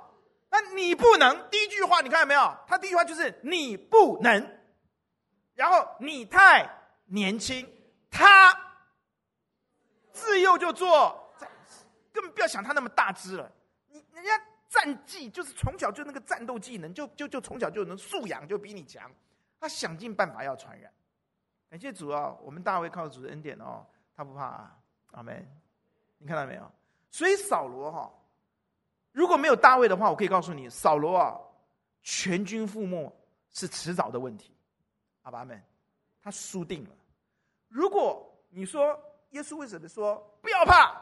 [0.50, 2.56] 那你不能，第一句话你看到没有？
[2.66, 4.60] 他第一句话就是你不能。
[5.54, 6.68] 然后你太
[7.06, 7.68] 年轻，
[8.10, 8.52] 他
[10.12, 11.34] 自幼就做，
[12.12, 13.50] 根本不要想他那么大只了。
[13.88, 14.30] 你人家
[14.68, 19.10] 战技就是从小就那个战斗技能，就就就从小就能素养就比你强。
[19.60, 20.90] 他想尽办法要传染。
[21.68, 24.76] 感谢主啊，我们大卫靠主的恩典哦，他不怕啊，
[25.12, 25.46] 阿门。
[26.18, 26.72] 你看到没有？
[27.10, 28.12] 所以扫罗哈，
[29.12, 31.36] 如果没有大卫的话，我可以告诉你，扫罗啊，
[32.02, 33.12] 全军覆没
[33.50, 34.54] 是迟早的问题。
[35.22, 35.62] 阿爸们，
[36.22, 36.90] 他输定了。
[37.68, 38.98] 如果你说
[39.30, 40.96] 耶稣为什么说不要怕？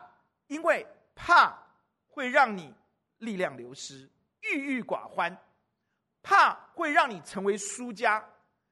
[0.47, 1.57] 因为怕
[2.07, 2.75] 会让你
[3.19, 4.09] 力量流失、
[4.41, 5.37] 郁郁寡欢，
[6.23, 8.25] 怕会让你成为输家，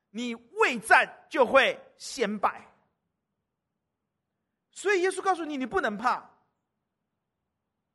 [0.09, 2.66] 你未战就会先败。
[4.70, 6.31] 所以耶稣告诉你，你不能怕。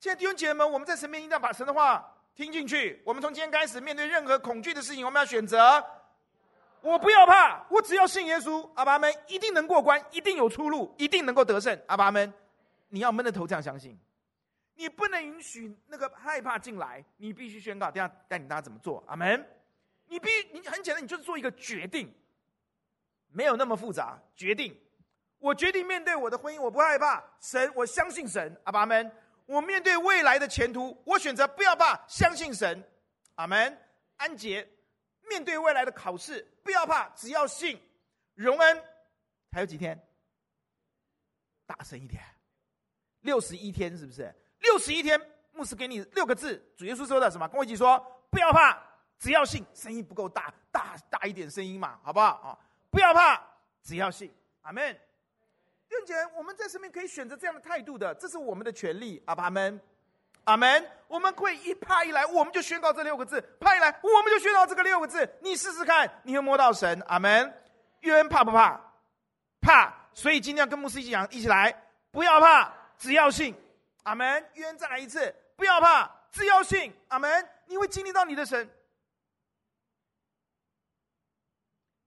[0.01, 2.99] 现在弟兄姐妹们，我们在神面前一定要把神的话听进去。
[3.05, 5.79] 我们从今天开始，面对任何恐惧的事情，我们要选择。
[6.81, 12.33] 我不要怕，我只要信耶稣，阿爸们一定能过关，一定有出路，一定能够得胜，阿爸们，
[12.89, 13.95] 你要闷着头这样相信，
[14.73, 19.47] 你不能允许那个害怕进来，你必须宣告，等下带领大家怎么做，阿门。
[20.07, 22.11] 你必你很简单，你就是做一个决定，
[23.31, 24.75] 没有那么复杂，决定，
[25.37, 29.11] 我决定面对我的婚姻，我不害怕，神，我相信神，阿爸们，
[29.51, 32.81] 我面对未来的前途，我选择不要怕，相信神，
[33.35, 33.77] 阿门，
[34.15, 34.65] 安杰。
[35.27, 37.77] 面对未来的考试，不要怕，只要信。
[38.33, 38.83] 荣恩
[39.51, 40.01] 还有几天？
[41.65, 42.23] 大声一点。
[43.19, 44.33] 六十一天是不是？
[44.59, 45.19] 六十一天，
[45.51, 47.45] 牧师给你六个字，主耶稣说的什么？
[47.49, 48.81] 跟我一起说：不要怕，
[49.19, 49.65] 只要信。
[49.73, 52.57] 声音不够大，大大一点声音嘛，好不好啊？
[52.89, 53.41] 不要怕，
[53.83, 54.33] 只要信。
[54.61, 54.97] 阿门。
[55.91, 59.21] 弟兄姐，我们在身边可以选择这样的态度的，这是我们的权利。
[59.25, 59.77] 阿门，
[60.45, 60.89] 阿门。
[61.09, 65.29] 我们会一怕一来，我们就宣告这六个字；怕一来，我们就宣告这个六个字。
[65.41, 67.03] 你试试看，你会摸到神。
[67.07, 67.53] 阿门。
[67.99, 68.79] 约恩怕不怕？
[69.59, 69.93] 怕。
[70.13, 71.75] 所以今天要跟牧师一起讲，一起来，
[72.09, 72.71] 不要怕。
[72.97, 73.53] 只要信，
[74.03, 74.45] 阿门。
[74.53, 77.49] 约恩再来一次，不要怕，只要信，阿门。
[77.65, 78.69] 你会经历到你的神。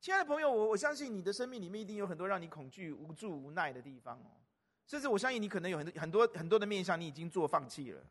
[0.04, 4.36] 亲爱的朋友，我我相信你的生命里面一定有很多让你恐惧、无助、无奈的地方哦。
[4.86, 8.04] 甚至我相信你可能有很多很多很多的面向，你已经做放弃了。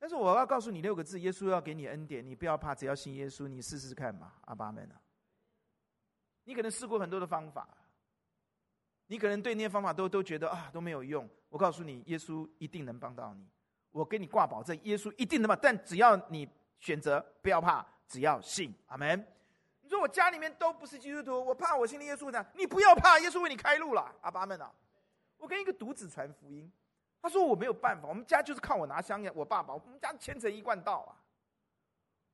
[0.00, 5.00] 但是我要告诉你六个字：耶稣要给你恩典，你不要怕，只要信耶稣，你试试看嘛，阿爸们啊。
[6.42, 7.68] 你可能试过很多的方法。
[9.06, 13.46] 你可能对那些方法都都觉得啊都没有用，我告诉你，耶稣一定能帮到你。
[13.92, 15.56] 我给你挂保证，耶稣一定能帮。
[15.62, 16.48] 但只要你
[16.80, 19.24] 选择不要怕，只要信，阿门。
[19.86, 22.44] 你说我家里面都不是基督徒，我怕我信了耶稣呢？
[22.54, 24.68] 你不要怕，耶稣为你开路了，阿爸们啊！
[25.36, 26.68] 我跟一个独子传福音，
[27.22, 31.14] 他说我没有办法，我们家就是靠我拿香烟，我爸爸，我们家虔诚一贯道啊。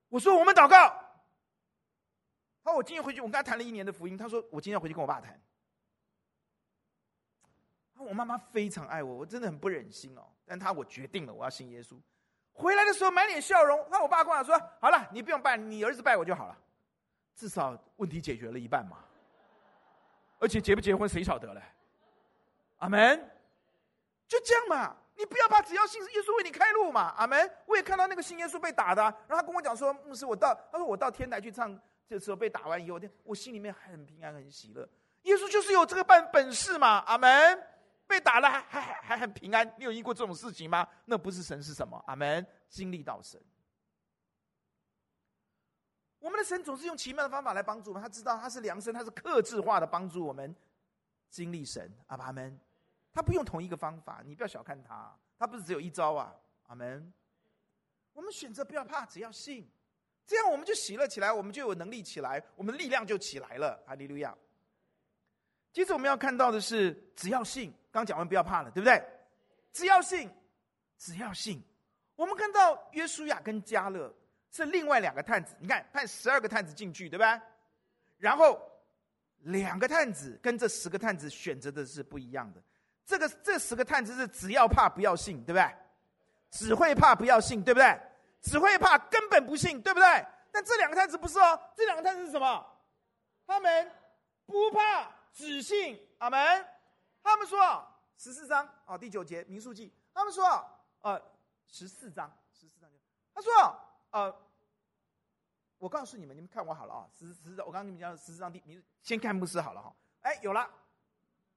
[0.09, 0.89] 我说我们祷告，
[2.65, 5.39] 他说我今天回去，我跟他谈了一年的福音，他说我今天要回去跟我爸谈。
[7.99, 10.23] 我妈妈非常爱我，我真的很不忍心哦。
[10.45, 11.97] 但他我决定了，我要信耶稣。
[12.53, 13.87] 回来的时候满脸笑容。
[13.91, 16.59] 那我爸跟我说：“好了，你不用拜，你儿子拜我就好了，
[17.35, 18.99] 至少问题解决了一半嘛。
[20.39, 21.63] 而且结不结婚谁晓得嘞？
[22.79, 23.31] 阿门。
[24.27, 27.15] 就这样嘛，你不要怕，只要信耶稣为你开路嘛。
[27.17, 27.51] 阿门。
[27.67, 34.89] 我也看到那个信耶稣被打的，然后他跟我讲说：“牧师，我到他说我到天台去唱，这时候被打完以后，我心里面很平安，很喜乐。
[35.23, 36.99] 耶稣就是有这个办本事嘛。
[37.07, 37.67] 阿门。”
[38.05, 40.87] 被打了还还还很平安，你有遇过这种事情吗？
[41.07, 42.03] 那不是神是什么？
[42.07, 43.41] 阿门，经历到神。
[46.23, 50.55] 我们的神总是用奇妙的方法来帮助我们，他知道他是量身，他是克制化的帮助我们
[51.29, 51.93] 经历神。
[52.07, 52.57] 阿门，
[53.13, 56.33] 他不用同一个方法，你不要小看他，他不是只有一招啊。
[56.69, 57.13] 阿门。
[58.13, 59.69] 我们选择不要怕，只要信，
[60.25, 63.83] 这样我们就喜乐起来，我们就有能力起来，我们的力量就起来了。
[63.85, 64.33] 哈利路亚。
[65.73, 67.75] 接着我们要看到的是，只要信。
[67.91, 69.03] 刚讲完不要怕了，对不对？
[69.73, 70.31] 只要信，
[70.97, 71.61] 只要信。
[72.15, 74.15] 我们看到约书亚跟迦勒
[74.53, 77.43] 是另外两个探子，你看派十二个探子进去，对吧？
[78.19, 78.61] 然后
[79.39, 82.63] 两个探子跟这十个探子选择的是不一样的。
[83.05, 85.75] 这个这十个探子是只要怕不要信，对不对？
[86.51, 87.99] 只会怕不要信，对不对？
[88.43, 90.07] 只会怕根本不信，对不对？
[90.53, 92.65] 但这两个探子不是哦，这两个探子是什么？
[93.47, 93.91] 他们
[94.47, 95.99] 不怕，只信。
[96.19, 96.67] 阿门。
[97.23, 97.85] 他们说
[98.19, 99.93] 十四章啊，第九节民数记。
[100.13, 100.45] 他们说
[101.01, 101.21] 呃
[101.67, 102.91] 十四章十四章，
[103.35, 103.53] 他说
[104.13, 104.35] 呃，
[105.79, 109.93] 我告诉你们，你们看我好了啊，十十我刚跟你们讲十四章第你，先看牧师好了哈。
[110.21, 110.69] 哎，有了，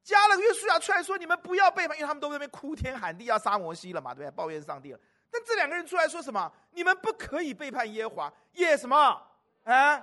[0.02, 4.36] 加了约书亚出来说，你们不要背叛，因为他们都在那边哭天喊地要杀摩西了嘛，对不对？
[4.36, 5.00] 抱怨上帝了。
[5.30, 6.52] 但这两个人出来说什么？
[6.72, 9.22] 你们不可以背叛耶华，耶什么？
[9.65, 10.02] 啊，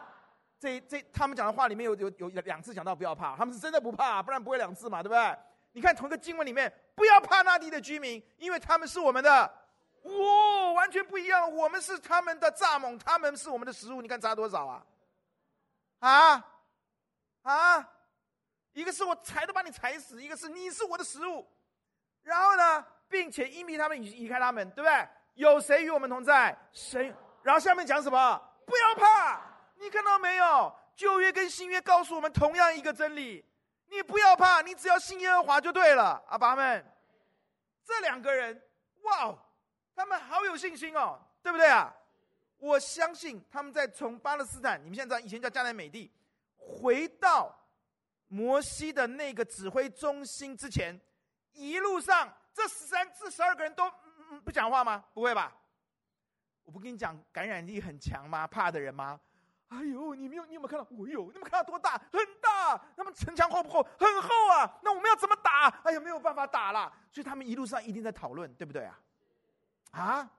[0.59, 5.39] 这这他们讲的话里面有有有两次讲到不要怕，他们是真的不怕，不然不会两次嘛，对不对？
[5.73, 9.51] 你看同一个经文里面，不要怕那地的居民，因为他们是我们的，
[10.03, 11.51] 哦，完全不一样。
[11.55, 14.03] 我们是他们的蚱蜢，他们是我们的食物。
[14.03, 14.85] 你看差多少啊？
[16.01, 16.45] 啊
[17.43, 17.89] 啊！
[18.73, 21.47] 一个是我踩都把你踩死，一个是你是我的食物。
[22.23, 25.09] 然后呢，并且因为他们移开他们，对不对？
[25.35, 26.57] 有谁与我们同在？
[26.73, 27.15] 谁？
[27.43, 28.43] 然后下面讲什么？
[28.67, 29.41] 不要怕！
[29.77, 30.75] 你看到没有？
[30.95, 33.45] 旧约跟新约告诉我们同样一个真理。
[33.87, 36.85] 你不要怕，你只要信耶和华就对了，阿爸们。
[37.85, 38.63] 这两个人，
[39.03, 39.37] 哇，
[39.95, 41.95] 他们好有信心哦，对不对啊？
[42.59, 46.11] 我相信他们在从巴勒斯坦，你们现在知道以前叫迦南美地，
[46.57, 47.53] 回到
[48.29, 50.99] 摩西的那个指挥中心之前，
[51.53, 53.91] 一路上这十三、至十二个人都、
[54.45, 55.05] 不讲话吗？
[55.13, 55.53] 不会吧？
[56.65, 58.47] 我不跟你讲感染力很强吗？
[58.47, 59.19] 怕的人吗？
[59.69, 60.87] 哎呦，你没有，你有没有看到？
[60.91, 61.99] 我有，你们看到多大？
[62.13, 62.81] 很大。
[62.95, 63.83] 那么城墙厚不厚？
[63.99, 64.79] 很厚啊。
[64.83, 65.69] 那我们要怎么打？
[65.83, 66.93] 哎呀，没有办法打了。
[67.11, 68.97] 所以他们一路上一定在讨论，对不对啊？
[69.93, 70.31] 啊！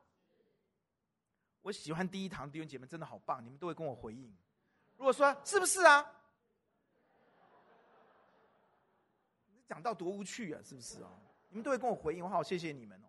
[1.61, 4.35] 我喜欢第一堂弟兄姐妹真的好棒，你们都会跟我回应。
[4.97, 6.05] 如果说是不是啊？
[9.65, 11.09] 讲到多无趣啊，是不是哦？
[11.49, 13.07] 你们都会跟我回应，我好谢谢你们哦。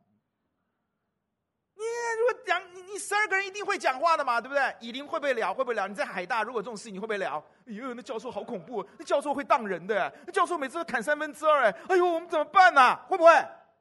[1.76, 1.84] 耶，
[2.18, 4.76] 如果讲你，你十二个人一定会讲话的嘛，对不对？
[4.80, 5.52] 以琳会不会聊？
[5.52, 5.88] 会不会聊？
[5.88, 7.44] 你在海大，如果这种事情你会不会聊？
[7.66, 13.04] 哎呦，那教授好恐怖，那教授会当人的，那教授每次都砍三分之二，哎，哎呦，我们怎么办呢、啊？
[13.08, 13.32] 会不会？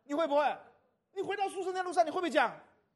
[0.05, 0.57] 你会不会？
[1.13, 2.51] 你回到宿舍那路上，你会不会讲？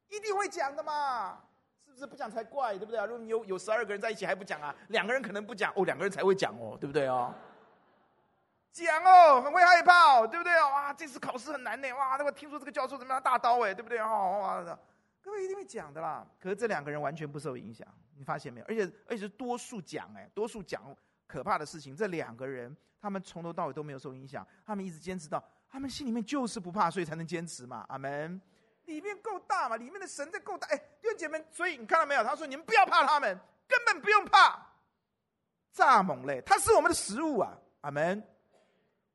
[0.10, 1.40] 一定会讲的嘛，
[1.86, 2.08] 是不是？
[2.08, 3.06] 不讲才怪，对不对啊？
[3.06, 7.34] 如果你有有十二个人在一起还不讲啊，两个人可能不讲哦，两个人才会讲哦，对不对哦？
[8.72, 10.68] 讲哦，很会害怕哦，对不对啊？
[10.70, 11.92] 哇，这次考试很难呢。
[11.94, 14.08] 哇，那我听说这个教授怎么样大刀哎，对不对啊？
[14.08, 14.80] 哇，
[15.22, 16.26] 各位一定会讲的啦。
[16.40, 18.66] 可是这两个人完全不受影响，你发现没有？
[18.68, 20.82] 而且而且是多数讲哎，多数讲
[21.26, 21.96] 可怕的事情。
[21.96, 27.86] 这两个人他们从头到尾都没有受影响，他们一直坚持到他们心里面就是不怕，所以才能坚持嘛。
[27.90, 28.42] 阿门。
[28.86, 29.76] 里面够大嘛？
[29.76, 32.24] 里面的神在够大哎，弟兄姐妹，所以你看到没有？
[32.24, 34.66] 他说你们不要怕他们，根本不用怕。
[35.76, 37.58] 蚱蜢嘞，他是我们的食物啊。
[37.82, 38.26] 阿门。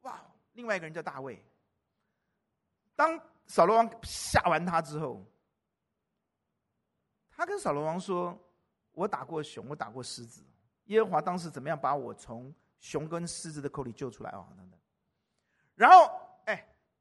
[0.02, 0.20] 哇！
[0.52, 1.42] 另外一个人叫大卫。
[2.94, 5.24] 当扫罗王吓完他之后，
[7.30, 8.38] 他跟扫罗王说
[8.92, 10.44] ：“我打过熊，我打过狮子。
[10.84, 14.78] 耶和华当时怎么样把我从熊跟狮子的口里救出来啊？”等等。
[15.74, 16.31] 然后，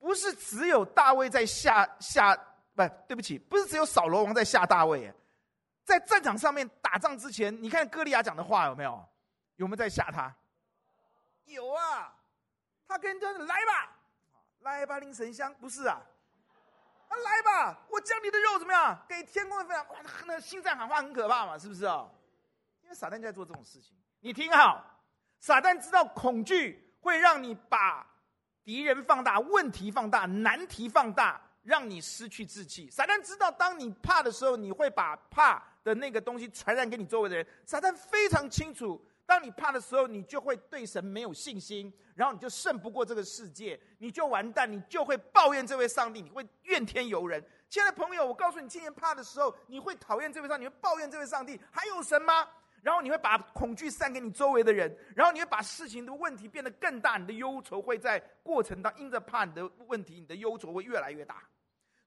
[0.02, 2.36] 不是只有大卫在吓吓，
[2.76, 5.14] 不，对不起，不是只有扫罗王在吓大卫。
[5.86, 9.08] 在战场上面打仗之前，你看歌利亚讲的话有没有？
[9.58, 10.36] 有没有在吓他？
[11.46, 12.16] 有啊。
[12.88, 13.96] 他跟人说：“来吧，
[14.60, 16.02] 来吧，领神香不是啊？
[17.08, 19.00] 啊，来吧，我将你的肉怎么样？
[19.08, 19.88] 给天公分享。
[19.88, 22.10] 哇，那心脏喊话很可怕嘛，是不是啊？
[22.82, 23.96] 因为撒旦就在做这种事情。
[24.20, 24.84] 你听好，
[25.40, 28.06] 撒旦知道恐惧会让你把
[28.64, 32.90] 敌人放大、问题放大、难题放大，让你失去志气。
[32.90, 37.46] 撒旦知道，当你怕的时候，你会把怕的那个东西传染给你周围的人。
[37.66, 47.42] 撒旦非常清楚。”当你怕的时候，你就会对神没有信心，然后你就胜不过这个世界，你就完蛋，你就会抱怨这位上帝，你会怨天尤人。
[47.70, 52.46] 亲爱的朋友，我告诉你，今天怕的时候，你会讨厌这位上帝，你会抱怨这位上帝，还有神吗？
[52.82, 61.44] 然后你会把恐惧散给你周围的人，然后你会把事情的问题变得更大，你的忧愁会在过程当中因着怕你的问题，你的忧愁会越来越大。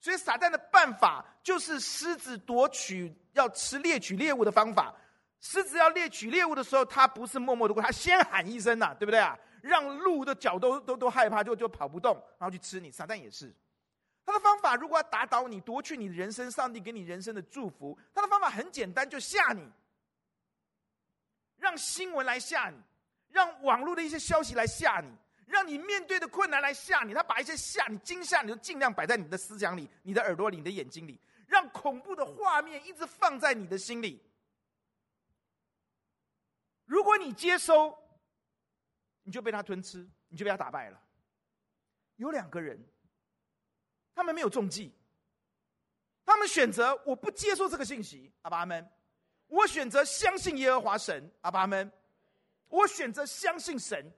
[0.00, 4.94] 所以撒旦的办法就是狮子夺取要吃猎取猎物的方法。
[5.40, 9.38] 狮子要猎取猎物的时候，他不是默默的过，他先喊一声呐，对不对啊？
[9.62, 12.90] 让鹿的脚都都都害怕，就就跑不动，然后去吃你。
[12.90, 13.54] 撒旦也是，
[14.26, 19.66] 他的方法如果要打倒你，夺去你的人生，上帝给你人生的祝福，他的方法很简单，就吓你，
[21.64, 22.76] 让新闻来吓你，
[23.30, 25.10] 让网络的一些消息来吓你，
[25.46, 27.14] 让你面对的困难来吓你。
[27.14, 34.22] 他把一些吓你、惊吓你，都尽量摆在你的思想里、你的耳朵里、你的眼睛里，让恐怖的画面一直放在你的心里。
[36.84, 37.98] 如果你接收，
[39.22, 41.00] 你就被他吞吃，你就被他打败了。
[42.16, 42.78] 有两个人，
[44.14, 44.92] 他们没有中计，
[46.26, 48.86] 他们选择我不接受这个信息，阿爸们，
[49.54, 51.88] 我选择相信耶和华神，阿爸们，
[52.68, 54.12] 我选择相信神，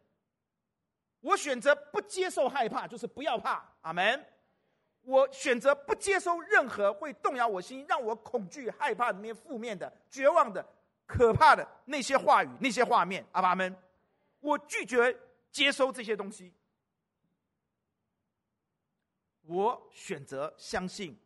[1.21, 4.25] 我选择不接受害怕，就是不要怕，阿门。
[5.03, 10.67] 我选择不接受任何会动摇我心、让我恐惧、害怕里面负面的、绝望的。
[11.05, 13.77] 可怕的那些话语、那些画面，阿爸们，
[14.41, 15.15] 我拒绝
[15.53, 16.53] 接收这些东西。
[19.43, 21.17] 我选择相信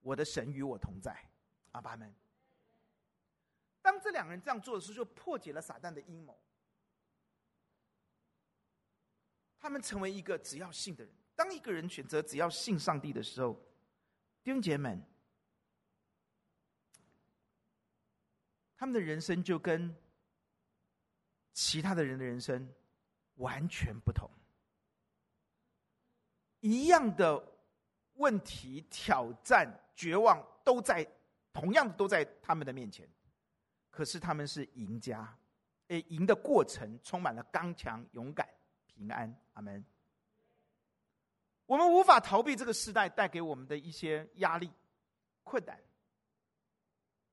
[0.00, 1.14] 我的神与我同在，
[1.72, 2.14] 阿爸们。
[3.86, 6.36] 当这两个人这样做的时候，就破解了撒旦的阴谋。
[9.60, 11.14] 他们成为一个只要信的人。
[11.36, 13.52] 当一个人选择只要信上帝的时候，
[14.42, 15.06] 弟兄姐妹们。
[18.76, 19.94] 他们的人生就跟
[21.52, 22.68] 其他的人的人生
[23.36, 24.28] 完全不同，
[26.58, 27.40] 一样的
[28.14, 31.08] 问题、挑战、绝望都在
[31.52, 33.08] 同样的都在他们的面前，
[33.96, 35.34] 可是他们是赢家，
[35.88, 38.46] 诶，赢的过程充满了刚强、勇敢、
[38.84, 39.34] 平安。
[39.54, 39.82] 阿门。
[41.64, 44.70] 我们无法逃避这个时代带给我们的一些压力、
[45.44, 45.80] 困难。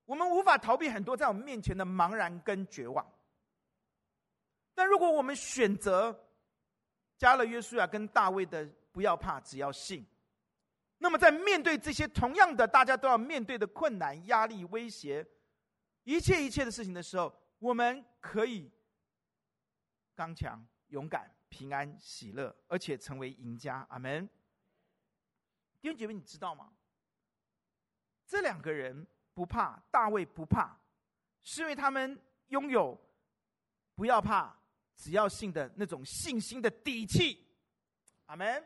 [0.06, 3.06] 我们无法逃避很多在我们面前的茫然跟绝望，
[4.74, 6.18] 但如果我们选择
[7.18, 10.02] 加了约书亚跟大卫的“不要怕，只要信”，
[10.96, 15.26] 那么在面对这些同样的大家都要面对的困难、压力、威胁、
[16.04, 18.70] 一切一切的事情的时候，我们可以
[20.14, 23.86] 刚强、勇敢、平安、喜乐，而且成为赢家。
[23.90, 24.26] 阿门。
[25.80, 26.72] 弟兄姐妹，你知道吗？
[28.26, 29.06] 这两个人。
[29.36, 30.78] 不怕，大卫不怕，
[31.42, 32.16] 是因为他们
[32.50, 32.96] 拥有
[33.96, 34.56] 不要怕，
[34.94, 37.44] 只要信的那种信心的底气。
[38.26, 38.62] 阿门。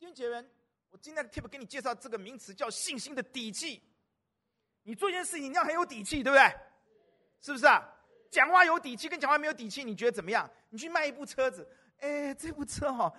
[0.00, 0.50] 弟兄姐妹，
[0.90, 3.80] 我今天的 tip 给你介绍这个名词，叫信心的底气。
[4.82, 6.54] 你做一件事情，你要很有底气，对不对？
[7.40, 7.88] 是不是啊？
[8.30, 10.48] 讲话有底气，跟讲话没有底气，你觉得怎么样？
[10.70, 11.68] 你去卖一部车子，
[12.00, 13.12] 哎，这部车哈，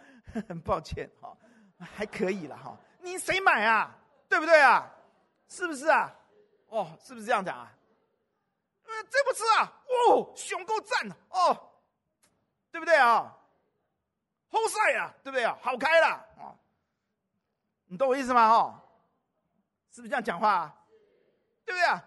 [0.48, 1.38] 很抱歉哈，
[1.80, 2.78] 还可以了哈。
[3.00, 3.96] 你谁买啊？
[4.28, 4.92] 对不对啊？
[5.48, 6.12] 是不是啊？
[6.68, 7.72] 哦，是不是这样讲啊？
[8.86, 9.72] 嗯，这部车啊，
[10.10, 11.72] 哦，熊够赞哦，
[12.72, 13.38] 对不对啊？
[14.50, 15.58] 好帅啊，对不对啊？
[15.62, 16.08] 好开了
[16.38, 16.56] 啊，
[17.86, 18.50] 你懂我意思吗？
[18.50, 18.82] 哦，
[19.92, 20.83] 是不是这样讲话啊？
[21.66, 22.04] 对不对啊？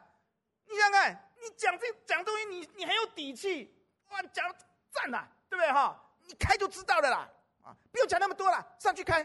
[0.66, 3.72] 你想想看，你讲这讲东西，你你很有底气，
[4.10, 4.54] 哇，讲
[4.90, 5.98] 赞呐，对不对哈？
[6.24, 7.28] 你开就知道了啦，
[7.62, 9.20] 啊，不用讲那么多了，上去开，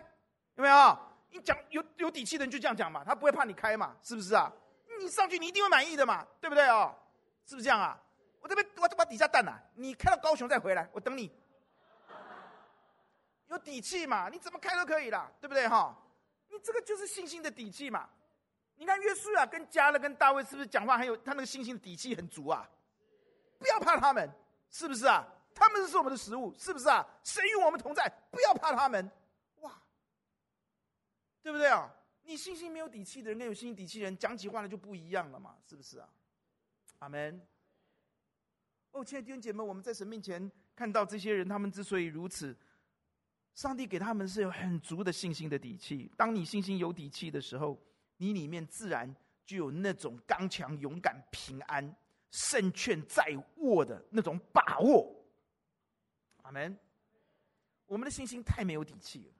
[0.55, 0.97] 有没有？
[1.29, 4.51] 你讲有有底气的人就这样讲嘛，他不会怕你开嘛，是不是啊？
[4.99, 6.95] 你上去你一定会满意的嘛，对不对哦？
[7.45, 7.99] 是不是这样啊？
[8.39, 11.31] 我这边我这把底下蛋呐，你开到高雄再回来，我等你。
[13.47, 14.29] 有底气嘛？
[14.29, 15.95] 你怎么开都可以啦，对不对哈？
[16.49, 18.09] 你这个就是信心的底气嘛。
[18.81, 22.67] 你看约书亚跟加勒跟大卫是不是讲话很有他那个信心底气很足啊？
[23.59, 24.27] 不要怕他们，
[24.71, 25.23] 是不是啊？
[25.53, 27.07] 他们是我们的食物，是不是啊？
[27.23, 28.11] 谁与我们同在？
[28.31, 29.07] 不要怕他们，
[29.59, 29.79] 哇，
[31.43, 31.93] 对不对啊？
[32.23, 36.09] 你信心没有底气的人跟有信心底气的人讲起话来就不一样了嘛，是不是啊？
[36.97, 37.39] 阿门。
[38.93, 42.57] 哦，亲爱的弟兄姐妹，我们在神面前看到这些人，他们之所以如此。
[43.53, 46.11] 上帝给他们是有很足的信心的底气。
[46.17, 47.79] 当你信心有底气的时候，
[48.21, 49.11] 你里面自然
[49.43, 51.95] 就有那种刚强、勇敢、平安、
[52.29, 55.11] 胜券在握的那种把握。
[56.43, 56.77] 阿门。
[57.87, 59.33] 我们的信心太没有底气了。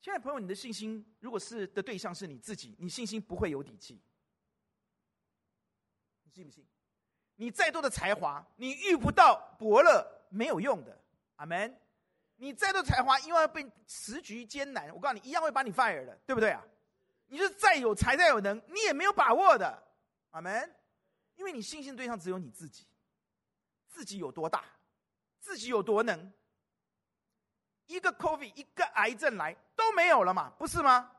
[0.00, 4.00] 亲爱的朋友，你的信心如果是的对象是你自己，你信心不会有底气。
[6.22, 6.64] 你信不信？
[7.34, 10.96] 你再多的才华，你遇不到伯乐没有用的，
[11.34, 11.76] 阿门。
[12.36, 16.62] 你再多才华，因为要被时局艰难，我告诉你，一样会把你 fire 的，对不对啊？
[17.26, 19.82] 你就再有才再有能，你也没有把握的，
[20.30, 20.74] 阿门。
[21.34, 22.86] 因为你信心对象只有你自己，
[23.88, 24.64] 自己有多大，
[25.40, 26.32] 自己有多能，
[27.86, 31.12] 一个 COVID 一个癌症来都没有了嘛，不是吗？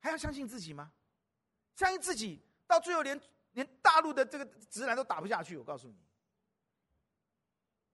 [0.00, 0.92] 还要相信自己吗？
[1.76, 3.20] 相信自己，到最后连。
[3.54, 5.94] 连大陆的这个直男都打不下去，我告诉你，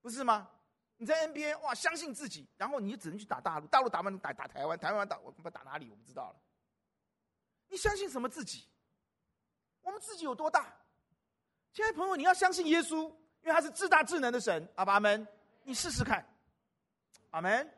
[0.00, 0.48] 不是吗？
[0.98, 6.36] 你在 NBA 哇，相信自己，然后你就只能去打大陆，大陆打完打打台湾，台湾打我他妈打哪里，我不知道了。
[7.68, 8.66] 你相信什么自己？
[9.82, 10.74] 我们自己有多大？
[11.72, 13.08] 亲爱的朋友，你要相信耶稣，
[13.42, 14.68] 因为他是至大至能的神。
[14.74, 15.26] 阿门，
[15.62, 16.26] 你试试看，
[17.30, 17.72] 阿门。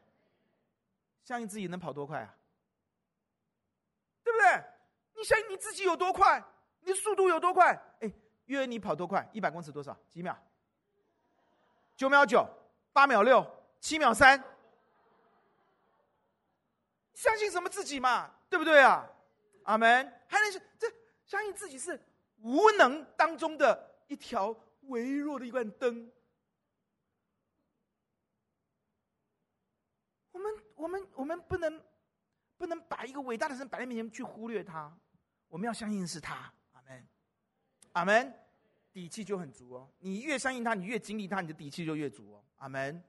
[1.24, 2.34] 相信自己能跑多快啊？
[4.24, 4.64] 对不对？
[5.14, 6.42] 你相信你自己有多快？
[6.80, 7.78] 你速度有多快？
[8.00, 8.10] 哎，
[8.46, 9.28] 约你跑多快？
[9.32, 9.94] 一百公尺多少？
[10.08, 10.36] 几秒？
[11.96, 12.48] 九秒九，
[12.92, 13.46] 八秒六，
[13.80, 14.42] 七秒三。
[17.14, 18.30] 相信什么自己嘛？
[18.48, 19.08] 对不对啊？
[19.64, 20.20] 阿门。
[20.26, 20.90] 还能是这
[21.24, 22.00] 相信自己是
[22.38, 26.10] 无能当中的一条微弱的一盏灯。
[30.32, 31.84] 我们我们我们不能
[32.56, 34.96] 不能把一个伟大的神摆在面前去忽略他。
[35.48, 36.52] 我们要相信是他。
[36.72, 37.08] 阿门
[37.92, 38.39] 阿门，
[38.92, 39.88] 底气就很足哦。
[40.00, 42.44] 你越相信他，你越经历他，你的底气就越足哦。
[42.56, 43.02] 阿门，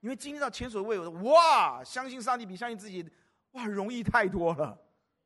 [0.00, 1.82] 你会经历到前所未有的哇！
[1.82, 3.04] 相信上帝比相信自己
[3.52, 4.78] 哇容易太多了。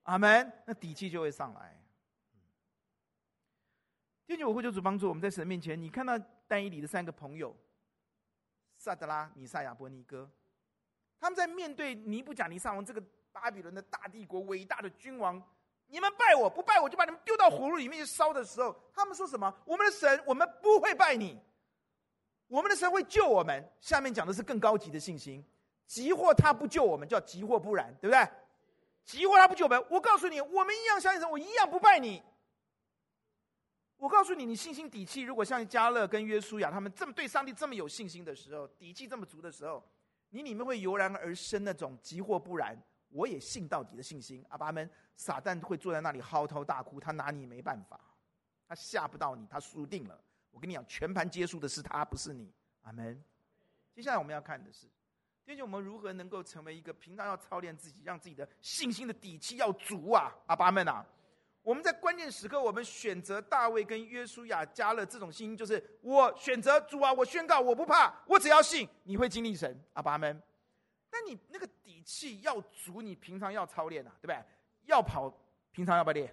[0.05, 1.81] 阿门，那底气就会上来。
[4.27, 5.81] 弟兄，我会求主帮助我们在神面前。
[5.81, 7.57] 你看到但以理的三个朋友，
[8.77, 10.31] 撒德拉、米萨亚、伯尼哥，
[11.21, 13.03] 他们在面对尼布甲尼撒王这个
[13.33, 15.43] 巴比伦的大帝国、伟大的君王。
[15.89, 19.53] 你们拜我不拜我就把你们丢到火炉里面去烧的时候，他们说什么？
[19.65, 21.39] 我们的神，我们不会拜你，
[22.47, 23.67] 我们的神会救我们。
[23.81, 25.45] 下面讲的是更高级的信心，
[25.87, 28.29] 即或他不救我们，叫即或不然，对不对？
[29.05, 32.23] 即或他不救我们，我告诉你，我们一样相信神，我一样不拜你。
[33.97, 39.83] 我告诉你，你信心底气，如果像加勒跟约书亚他们这么对上帝这么有信心的时候，底气这么足的时候，
[40.29, 42.79] 你里面会油然而生那种即或不然。
[43.11, 47.99] 我也信到底的信心，阿爸们，撒旦会坐在那里嚎啕大哭，他拿你没办法，
[48.67, 50.21] 他吓不到你，他输定了。
[50.51, 52.53] 我跟你讲，全盘皆输的是他，不是你，
[52.83, 53.23] 阿门。
[53.95, 54.87] 接下来我们要看的是，
[55.45, 61.05] 究竟我们如何能够成为一个平常要操练自己，让自己的信心的底气要足啊，阿爸们啊！
[61.63, 70.43] 我们在关键时刻，我们选择大卫跟约书亚加勒这种信心，就是我选择主啊，我宣告我不怕，我只要信，你会经历神，阿爸们。
[71.19, 74.45] 那你那个底气要足，你平常要操练啊，对不对？
[74.85, 75.33] 要跑，
[75.73, 76.33] 平常要不要练？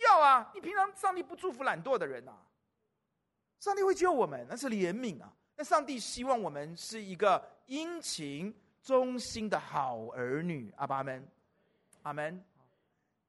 [0.00, 0.50] 要啊！
[0.52, 2.36] 你平常上帝不祝福懒惰的人啊，
[3.60, 5.32] 上帝会救我们，那是怜悯啊。
[5.54, 11.24] 那上帝希望我们是一个殷勤忠心的好儿女，阿爸们，
[12.02, 12.44] 阿门。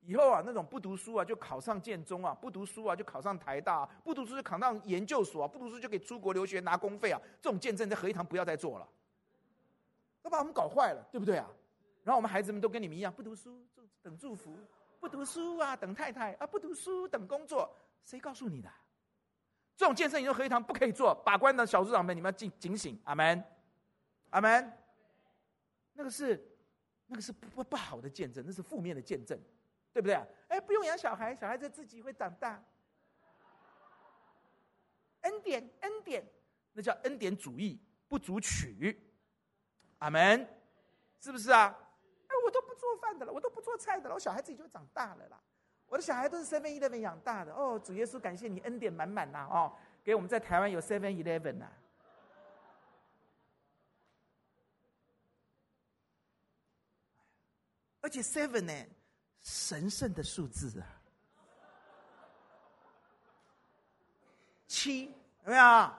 [0.01, 7.21] 以后啊，那种不读书啊，就考上建中啊；不读书啊，就考上台大；不读书就考上研究所；不读书就可以出国留学拿公费啊。
[7.41, 8.89] 这种见证在合一堂不要再做了，
[10.23, 11.47] 都把我们搞坏了，对不对啊？
[12.03, 13.63] 然后我们孩子们都跟你们一样，不读书
[14.01, 14.57] 等祝福，
[14.99, 17.71] 不读书啊等太太啊，不读书等工作。
[18.03, 18.69] 谁告诉你的？
[19.77, 21.13] 这种见证，你说合一堂不可以做。
[21.23, 23.43] 把关的小组长们，你们要警警醒，阿门，
[24.31, 24.73] 阿门。
[25.93, 26.43] 那个是，
[27.05, 29.39] 那个是不不不好的见证，那是负面的见证。
[29.91, 30.15] 对不对？
[30.47, 32.59] 哎，不用养小孩，小孩子自己会长大。
[35.21, 36.27] 恩典，恩典，
[36.71, 38.99] 那叫恩典主义，不足取。
[40.03, 40.45] 阿门，
[41.21, 41.73] 是不是啊？
[42.27, 45.39] 哎，我都不做饭的了，我都不做菜的了，我小孩自己就长大了啦。
[45.87, 47.53] 我的小孩都是 Seven Eleven 养大的。
[47.53, 49.47] 哦，主耶稣，感谢你恩典满满呐！
[49.49, 49.71] 哦，
[50.03, 51.71] 给我们在台湾有 Seven Eleven 呐。
[58.01, 58.85] 而且 Seven 呢？
[59.41, 60.87] 神圣的数字啊，
[64.67, 65.05] 七
[65.45, 65.93] 有没有？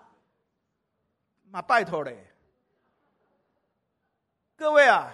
[1.51, 2.34] 妈拜托嘞！
[4.57, 5.13] 各位啊，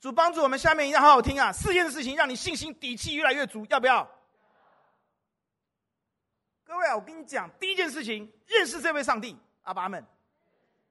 [0.00, 1.52] 主帮助我们，下面一定要好好听啊！
[1.52, 4.08] 四件事情让你信心底气越来越足，要不要？
[6.64, 10.04] 各位啊，我跟你讲，第一件事情，认识这位上帝，阿爸们。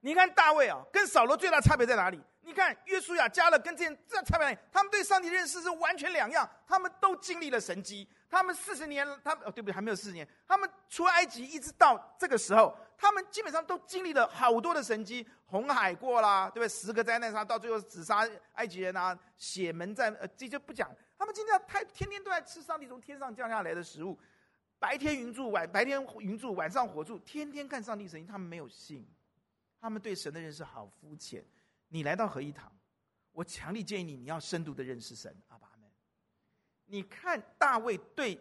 [0.00, 2.20] 你看大卫啊，跟扫罗最大差别在哪里？
[2.42, 6.48] 你看约书亚、加勒跟这这差别，他们对上帝认识是完全两样。
[6.66, 9.72] 他们都经历了神迹，他们四十年，他们哦对不对？
[9.72, 16.68] 还没有四十年，他们出埃及一直到这个时候，他们基本上都经历了好多的神迹，红海过啦，对不对？
[16.68, 20.90] 十个灾难上到最后只杀埃及人啊，血门在呃这就不讲。
[21.18, 24.18] 他们今天太天天都在吃上帝从天上降下来的食物，
[24.78, 29.06] 白天云柱晚白天云柱晚上火柱，天天看上帝神迹，他们没有信。
[29.82, 31.44] 他们对神的认识好肤浅。
[31.92, 32.70] 你来到合一堂，
[33.32, 35.36] 我强烈建议你，你要深度的认识神。
[35.48, 35.90] 阿爸们，
[36.86, 38.38] 你看大卫对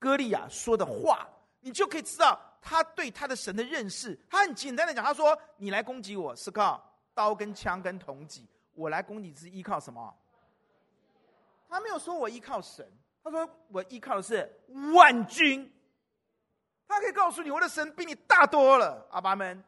[0.00, 1.28] 歌利亚说的话，
[1.60, 4.18] 你就可以知道他对他的神的认识。
[4.28, 10.12] 他很简单的讲，他说：“你来攻击我是靠刀跟枪跟铜戟，我来攻击是依靠什么？”
[11.70, 12.84] 他没有说我依靠神，
[13.22, 14.52] 他说我依靠的是
[14.92, 15.72] 万军。
[16.88, 19.06] 他可以告诉你，我的神比你大多了。
[19.12, 19.62] 阿爸们。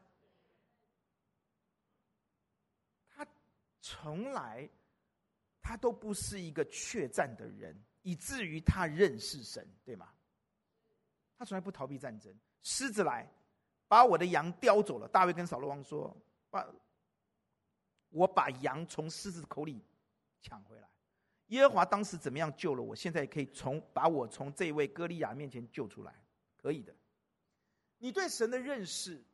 [3.89, 4.69] 从来，
[5.63, 10.13] 他都不是一个怯战的人，以至于他认识神，对吗？
[11.39, 12.39] 他从来不逃避战争。
[12.63, 13.27] 狮子来，
[13.87, 15.09] 把我的羊叼走了。
[15.09, 16.15] 大卫跟扫罗王说
[16.51, 16.69] ：“把，
[18.11, 19.83] 我把羊从狮子口里
[20.43, 20.91] 抢回来。”
[21.49, 22.95] 耶和华当时怎么样救了我？
[22.95, 26.15] 现在可以从把我从这位歌利亚面前救出来，
[26.59, 26.95] 可以的。
[27.97, 29.25] 你对神的认识、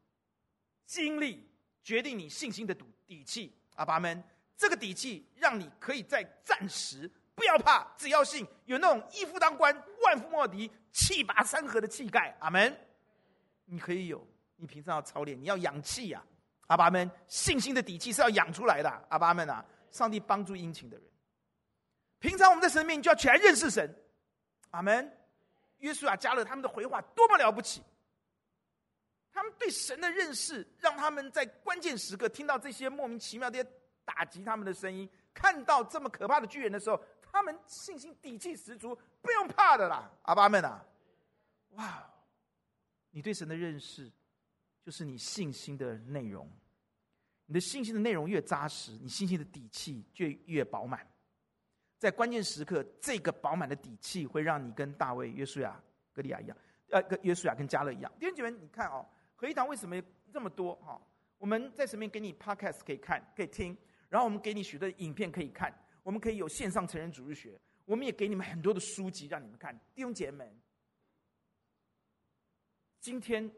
[0.86, 1.44] 经历，
[1.82, 3.52] 决定你信心的底底气。
[3.74, 4.22] 阿爸们。
[4.56, 9.74] 这个底气让你可以在暂时不要怕，只要信，有那种一夫当关、
[10.04, 12.36] 万夫莫敌、气拔山河的气概。
[12.40, 12.76] 阿门。
[13.64, 14.26] 你可以有，
[14.56, 16.22] 你平常要操练，你要养气呀。
[16.68, 18.88] 阿爸们，信心的底气是要养出来的。
[19.08, 21.06] 阿爸们啊，上帝帮助殷勤的人。
[22.18, 23.92] 平常我们在神面就要全认识神。
[24.70, 25.18] 阿门。
[25.78, 27.82] 约书亚、加勒他们的回话多么了不起！
[29.30, 33.66] 他们对神的认识，让他们在关键时刻听到这些莫名其妙的。
[34.04, 40.84] 打击他们的声音，看到这么可怕的巨人的时候，他们信心底气十足，不用怕的啦，阿爸们啊！
[41.70, 42.10] 哇，
[43.10, 44.10] 你对神的认识，
[44.82, 46.48] 就是你信心的内容。
[47.46, 51.06] 你的信心的内容越扎实，你信心的底气就越饱满。
[51.98, 55.78] 在关键时刻，这个饱满的底气会让你跟大卫、约书亚、
[56.12, 56.56] 歌利亚一样，
[56.90, 58.12] 呃，跟约书亚跟加勒一样。
[58.18, 60.00] 弟兄姐妹，你看哦，合一堂为什么
[60.32, 60.74] 这么多？
[60.76, 61.00] 哈，
[61.36, 63.76] 我们在神面给你 podcast 可以看，可以听。
[64.14, 69.76] 然后我们给你许多影片可以看，我们可以有线上成人主日学，我们也给你们很多的书籍让你们看。
[69.92, 70.62] 弟兄姐妹们，
[73.00, 73.52] 今天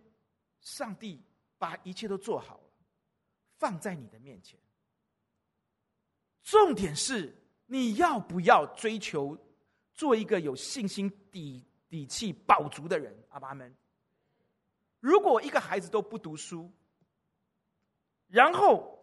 [0.62, 1.22] 上帝
[1.58, 2.70] 把一切都做好了，
[3.58, 4.58] 放在你的面前。
[6.42, 7.36] 重点是
[7.66, 9.38] 你要不要追求
[9.92, 13.14] 做一个有信心底底气饱足的人？
[13.28, 13.76] 阿爸们，
[15.00, 16.72] 如果一个孩子都不读书，
[18.26, 18.95] 然后。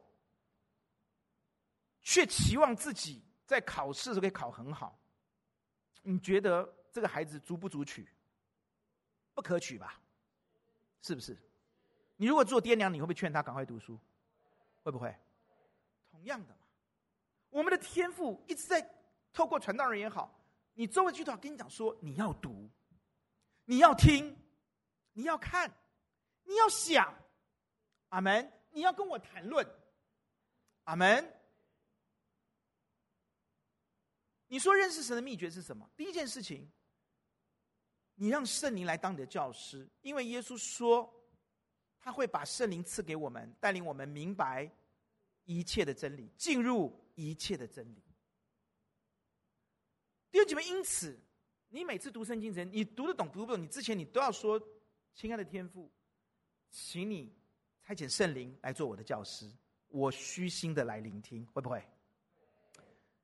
[2.03, 4.99] 却期望自己在考试时候可以考很好，
[6.01, 8.07] 你觉得这个孩子足不足取？
[9.33, 9.99] 不可取吧？
[11.01, 11.37] 是不是？
[12.17, 13.99] 你如果做爹娘，你会不会劝他赶快读书？
[14.83, 15.15] 会不会？
[16.11, 16.61] 同样的嘛，
[17.49, 18.87] 我们的天赋一直在
[19.33, 20.39] 透过传道人也好，
[20.73, 22.69] 你周围基督徒跟你讲说，你要读，
[23.65, 24.37] 你要听，
[25.13, 25.73] 你要看，
[26.43, 27.13] 你要想，
[28.09, 28.51] 阿门。
[28.75, 29.63] 你要跟我谈论，
[30.85, 31.42] 阿门。
[34.53, 35.89] 你说认识神的秘诀是什么？
[35.97, 36.71] 第一件事情，
[38.13, 41.11] 你让圣灵来当你的教师，因为耶稣说
[41.99, 44.71] 他会把圣灵赐给我们，带领我们明白
[45.45, 48.03] 一切的真理，进入一切的真理。
[50.29, 51.19] 弟兄姐妹，因此
[51.69, 54.61] 你每次读圣经前，你读得懂读不懂，你之前你都要说
[55.15, 55.91] ：“亲爱的天父，
[56.69, 57.35] 请你
[57.81, 59.51] 差遣圣灵来做我的教师，
[59.87, 61.83] 我虚心的来聆听，会不会？”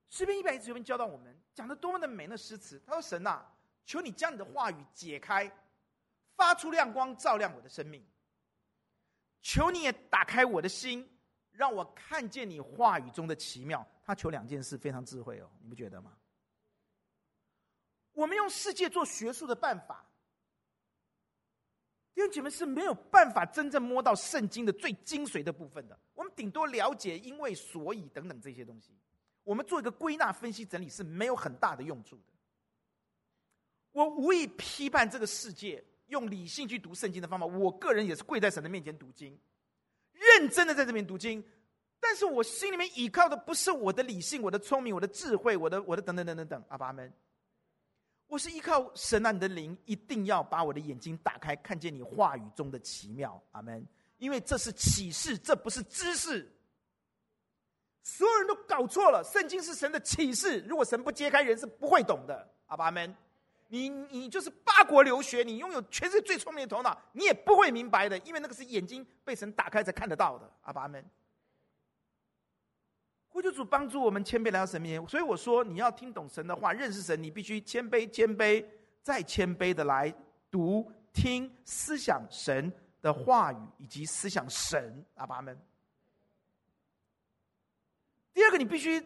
[0.09, 2.81] 诗篇一百一十九篇教导我们，讲的多么的美，那诗词。
[2.85, 3.55] 他说：“神呐、啊，
[3.85, 5.49] 求你将你的话语解开，
[6.35, 8.03] 发出亮光，照亮我的生命。
[9.41, 11.07] 求你也打开我的心，
[11.51, 16.17] 让我看见你话语中的奇妙。”他求两件事，非常智慧哦，你不觉得吗？
[18.13, 20.03] 我们用世界做学术的办法，
[22.15, 25.97] 弟兄姐妹是没有办法真正摸到圣经的最精髓的部分的。
[26.15, 28.97] 我们顶多了解因为、所以等等这些东西。
[29.49, 32.21] 我们做一个归纳、分析、整理是没有很大的用处的。
[33.91, 37.47] 我无意批判这个世界用理性去读圣经的方法。
[37.47, 39.35] 我个人也是跪在神的面前读经，
[40.13, 41.43] 认真的在这边读经。
[41.99, 46.63] 但是我心里面依靠的不是我的理性、我的聪明、我的智慧、我的我的等等等等等。
[46.67, 47.11] 阿爸们，
[48.27, 53.41] 我是依靠神啊，你的灵一定要把我的眼睛打开，看见你话语中的奇妙。
[53.53, 53.83] 阿门。
[54.19, 56.47] 因为这是启示，这不是知识。
[58.01, 60.59] 所有人都搞错了，圣经是神的启示。
[60.67, 62.47] 如果神不揭开，人是不会懂的。
[62.67, 63.15] 阿爸们，
[63.67, 70.49] 你你就是八国留学，你拥有全世界最聪明的头脑，你也不会明白的，因为那个是眼睛被神打开才看得到的。
[70.61, 71.03] 阿爸们，
[73.27, 75.07] 呼求主帮助我们谦卑来到神面前。
[75.09, 78.65] 所以我说，你要听懂神的话，认识神，你必须谦卑、谦卑
[79.03, 80.13] 再谦卑的来
[80.49, 82.71] 读、听、思想神
[83.01, 85.05] 的话语，以及思想神。
[85.15, 85.55] 阿爸们。
[88.33, 89.03] 第二个，你必须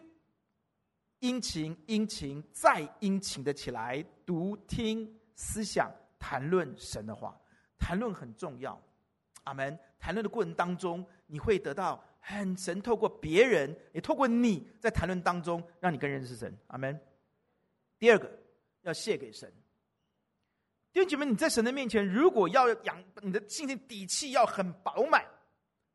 [1.20, 7.38] 殷勤、殷勤再殷勤的起来读、听、思想、谈论神的话。
[7.78, 8.80] 谈论很重要，
[9.42, 9.78] 阿门。
[9.98, 16.56] 谈论的过程当中，你会得到很神透过别人，也透过你在谈论当中，让你更认识神。
[16.68, 16.98] 阿门。
[17.98, 18.30] 第二个，
[18.82, 19.52] 要谢给神。
[20.92, 25.24] 弟兄姐妹，你在神的面前，如果要养你的信心底气要很饱满。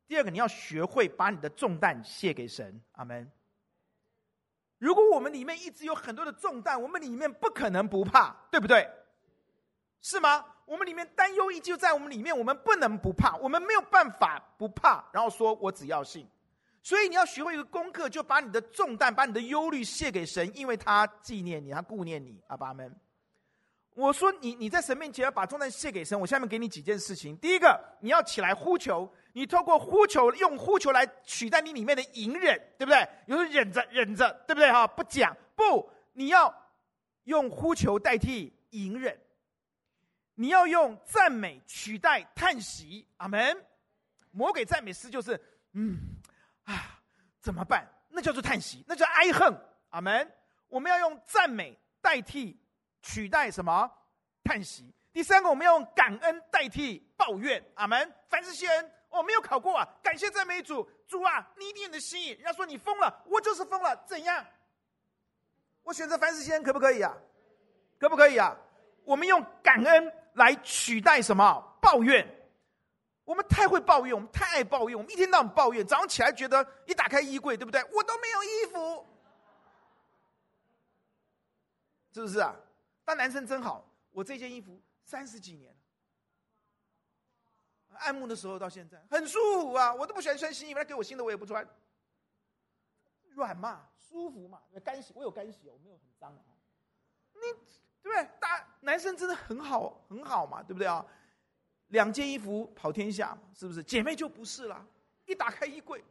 [0.10, 3.32] 第二个，你要学会把你的重担卸给神，阿门。
[4.80, 8.89] 如果我们里面一直有很多的重担，我们里面不可能不怕，对不对？
[10.01, 10.43] 是吗？
[10.66, 15.07] 我们里面担忧依旧在我们里面，我们不能不怕，我们没有办法不怕。
[15.14, 16.28] 然后说我只要信，
[16.82, 22.91] 所以你要学会一个功课，就把你的重担、把你的忧虑卸给神，因为他纪念你，他顾念你，阿爸们。
[23.93, 27.38] 我说你你在神面前要把重担卸给神，我下面给你几件事情。
[27.38, 33.07] 第一个，你要起来呼求，你透过呼求，用呼求来取代你里面的隐忍，对不对？
[33.27, 34.71] 有时候忍着忍着，对不对？
[34.71, 36.53] 哈，不讲不，你要
[37.23, 39.19] 用呼求代替隐忍，
[40.36, 43.07] 你要用赞美取代叹息。
[43.17, 43.65] 阿门。
[44.32, 45.39] 魔鬼赞美诗就是，
[45.73, 45.97] 嗯
[46.65, 47.01] 啊，
[47.39, 47.88] 怎么办？
[48.09, 49.55] 那叫做叹息，那叫哀恨。
[49.89, 50.32] 阿门。
[50.67, 52.59] 我们要用赞美代替。
[53.01, 53.89] 取代什么？
[54.43, 54.93] 叹息。
[55.13, 57.63] 第三个，我们要用感恩代替抱怨。
[57.75, 58.13] 阿门。
[58.27, 58.91] 凡事谢恩。
[59.10, 59.88] 哦，没有考过啊！
[60.03, 62.30] 感谢赞美主，主啊，你一定你的心意。
[62.30, 64.45] 人家说你疯了，我就是疯了，怎样？
[65.84, 67.18] 我选择凡事先，可不可以啊？
[67.99, 68.55] 可不可以啊？
[69.03, 71.78] 我们用感恩来取代什么？
[71.82, 72.36] 抱怨。
[73.26, 75.86] 我们太会抱怨，我们太爱抱怨，我们一天到晚抱怨。
[75.86, 77.84] 早上起来觉得一打开衣柜，对不对？
[77.91, 79.05] 我都没有衣服，
[82.14, 82.55] 是不是啊？
[83.05, 85.76] 那男生真好，我这件衣服三十几年
[88.00, 89.93] 爱慕的时候到现在很舒服啊！
[89.93, 91.68] 我都不喜欢穿新衣服，他给我新的我也不穿，
[93.30, 96.43] 软嘛，舒服嘛，干洗我有干洗，我没有很脏啊。
[97.34, 97.41] 你
[98.02, 98.30] 对不对？
[98.39, 101.06] 大男生真的很好，很好嘛，对不对啊？
[101.88, 103.84] 两件衣服跑天下，是不是？
[103.84, 104.86] 姐妹就不是了，
[105.26, 106.04] 一打开衣柜，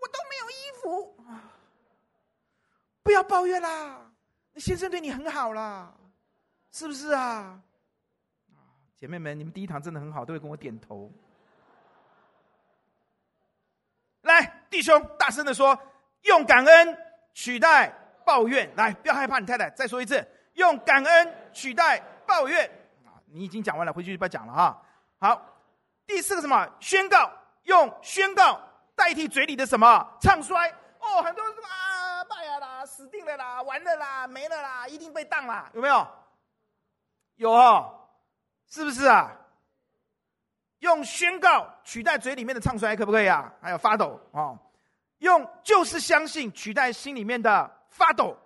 [0.00, 1.52] 我都没有衣服啊！
[3.02, 4.10] 不要抱怨啦，
[4.52, 5.94] 你先生对你很好啦。
[6.72, 7.62] 是不是啊？
[8.98, 11.12] 姐妹们，你们第一堂真的很好，都会跟我点头。
[14.22, 15.78] 来，弟兄，大声的说，
[16.22, 16.98] 用感恩
[17.34, 17.92] 取代
[18.24, 18.74] 抱怨。
[18.74, 22.68] 来，不要害怕，你太太再说一次，用感恩取代抱怨。
[23.26, 24.82] 你已经讲完了，回去就不要讲了哈。
[25.18, 25.42] 好，
[26.06, 26.66] 第四个什么？
[26.80, 27.30] 宣告，
[27.64, 28.58] 用宣告
[28.94, 30.16] 代替嘴里的什么？
[30.20, 30.70] 唱衰。
[31.00, 36.08] 哦，很多人说啊，败了啦，死定了啦，完了啦，没了啦，一定被当啦，有没有？
[37.36, 38.05] 有哦，
[38.68, 39.32] 是不是啊？
[40.80, 43.52] 用宣告取代嘴里面的唱衰，可不可以啊？
[43.62, 44.58] 还有发抖啊、哦？
[45.18, 48.36] 用就是相信取代心里面的发抖。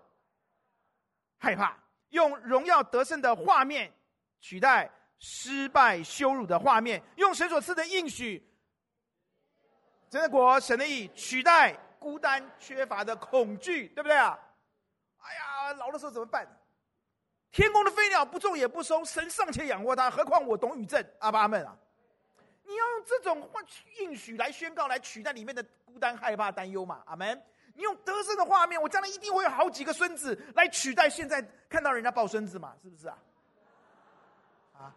[1.38, 1.76] 害怕，
[2.10, 3.92] 用荣耀得胜的画面
[4.40, 8.46] 取代失败羞辱的画面，用神所赐的应许，
[10.10, 14.38] 神的国、神的义取代孤单缺乏的恐惧，对不对啊？
[15.18, 16.46] 哎呀，老的时候怎么办？
[17.52, 21.76] 天空的飞鸟不种也不收，神尚且养活它，何况我董宇正阿爸阿们啊！
[22.64, 23.60] 你要用这种话
[23.98, 27.02] 应许来宣告，来取代里面的孤单、害怕、担忧嘛？
[27.06, 27.42] 阿门。
[27.74, 32.74] 你用得胜的画面，我将来一定会有好几个孙子来取代现在看到人家抱孙子嘛？
[32.82, 33.18] 是不是啊？
[34.74, 34.94] 啊！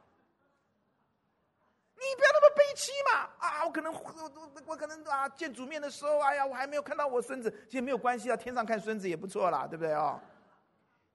[1.96, 3.30] 你不要那么悲戚嘛！
[3.40, 10.22] 啊，我可能我我可能啊见主面的时候，哎呀，我还没有看到我孙子，其实没有关系啊，天上看孙子也不错啦，对不对啊？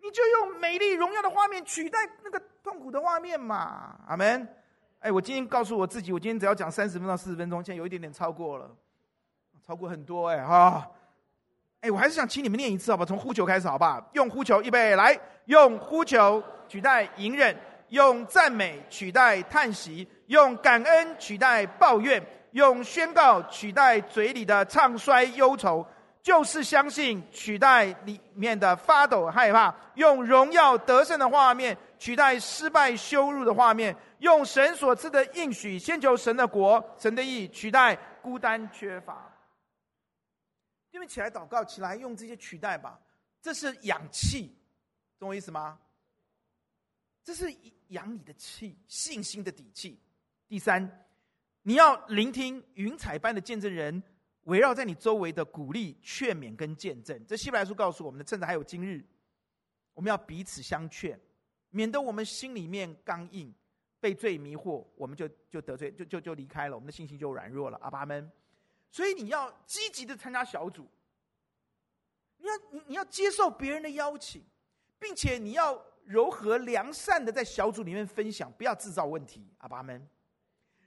[0.03, 3.97] 你就用美丽荣耀的画面取代那个痛苦的画面嘛？
[4.07, 4.49] 阿门。
[5.01, 8.69] 哎，我今天告诉我自己，我今天只要讲三十分到四十分钟，现在有一点点超过了，
[9.65, 10.91] 超过很多哎哈！
[11.81, 13.07] 哎，我还是想请你们念一次好不好？
[13.07, 14.05] 从呼求开始好不好？
[14.15, 17.57] 用呼求预备来，用呼求取代隐忍，
[17.91, 22.21] 用赞美取代叹息，用感恩取代抱怨，
[22.51, 25.87] 用宣告取代嘴里的唱衰忧愁，
[26.29, 33.97] 就是相信取代里面的发抖害怕，用荣耀得胜的画面取代失败羞辱的画面。
[34.19, 39.35] 用神所赐的应许，先求神的国、神的意，取代孤单缺乏。
[40.91, 43.01] 你们起来祷告，起来用这些取代吧。
[43.41, 44.55] 这是氧气，
[45.19, 45.79] 懂我意思吗？
[47.25, 47.51] 这是
[47.89, 49.99] 养你的气，信心的底气。
[50.47, 51.07] 第三，
[51.63, 54.03] 你要聆听云彩般的见证人
[54.49, 57.25] 围绕在你周围的鼓励、劝勉跟见证。
[57.27, 59.05] 这希伯来书告诉我们的，甚至还有今日，
[59.95, 61.19] 我们要彼此相劝，
[61.71, 63.55] 免得我们心里面刚硬。
[64.01, 67.77] 被罪迷惑，我们就就得罪，就就就离开了，我们的信心就软弱了。
[67.83, 68.31] 阿爸们，
[68.93, 70.89] 所以你要积极的参加小组，
[72.37, 74.45] 你要你你要接受别人的邀请，
[75.01, 79.53] 并且你要柔和良善的在小组里面分享，不要制造问题。
[79.59, 80.09] 阿爸们，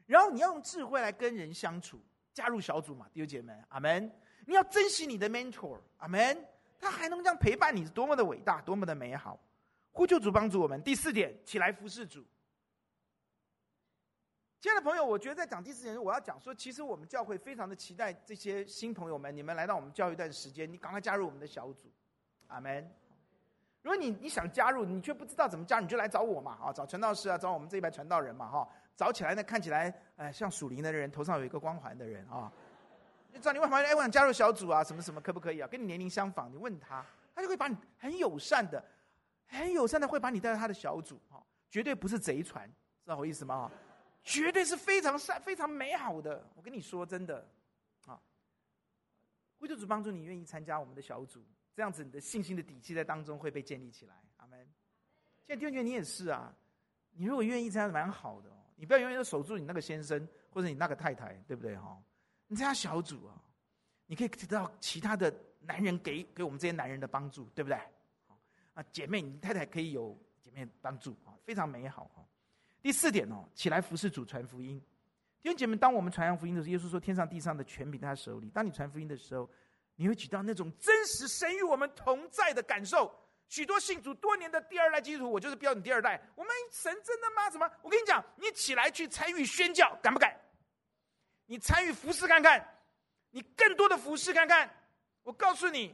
[0.06, 2.00] 然后你要用智慧来跟人相处，
[2.34, 4.12] 加入小组嘛，弟兄姐妹，阿门。
[4.46, 6.48] 你要珍惜你的 mentor，阿门，
[6.80, 9.40] 他还能这样陪伴你，是多么的伟大，多么的美好。
[9.92, 10.82] 呼求主帮助我们。
[10.82, 12.26] 第四点，起来服侍主。
[14.60, 21.92] 亲爱的朋友，我觉得在讲第四点，我要讲说，其实我们教会非常的期待这些新朋友们，你们来到我们教会一段时间，你赶快加入我们的小组，
[22.48, 22.90] 阿门。
[23.82, 32.52] 如果你你想加入，你却不知道怎么加入，你就来找我嘛，啊，找传道师啊，找我们这一排传道人嘛，哈，早起来呢，看起来，哎，像属灵的人，头上有一个光环的人啊，
[33.34, 35.68] 你找你问旁边，哎，我想加入小组啊，什么什么，可不可以啊？
[35.68, 38.84] 跟你年龄相仿，你问他，他就会把你很友善的，
[39.48, 42.68] 很友善的会把你带到他的小组，哈，绝对不是贼船，
[43.04, 43.72] 知道我意思吗？
[44.24, 46.46] 绝对是非常善、非常美好的。
[46.54, 47.44] 我跟你说，真的，
[48.06, 48.22] 啊，
[49.58, 54.14] 会主帮助你愿意参加我们的小组，这样子你的信心的底气在当中会被建立起来。
[54.38, 54.60] 阿门。
[55.44, 56.54] 现在弟兄姐妹，你也是啊，
[57.14, 58.61] 你如果愿意参加，蛮好的哦。
[58.82, 61.96] 你不要永远都守住你那个先生或者你那个太太，对不对哈？
[62.48, 63.40] 你参加小组啊，
[64.08, 67.78] 你可以得到其他的男人给给我们这些男人的帮助，对不对？
[68.74, 72.10] 啊，姐妹，你太太可以有姐妹帮助啊，非常美好。
[72.82, 74.82] 第四点哦，起来服侍主传福音。
[75.44, 79.48] 弟兄姐妹，当我们传扬福音的时候，耶稣说：“天上地上的权柄在他手里。”当你传福音的时候，
[79.96, 83.14] 你会举到那种真实神与我们同在的感受。
[83.52, 86.18] 许多信主多年的第二代基督徒，我就是标准第二代。
[86.38, 87.50] 我们神真的吗？
[87.50, 87.70] 什么？
[87.82, 90.34] 我跟你讲，你起来去参与宣教，敢不敢？
[91.48, 92.66] 你参与服侍看看，
[93.30, 94.74] 你更多的服侍看看。
[95.24, 95.94] 我告诉你，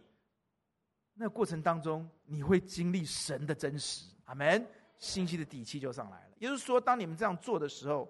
[1.16, 4.06] 那过程当中，你会经历神的真实。
[4.26, 4.64] 阿门。
[5.00, 6.32] 信心的底气就上来了。
[6.38, 8.08] 也就是说，当你们这样做的时候，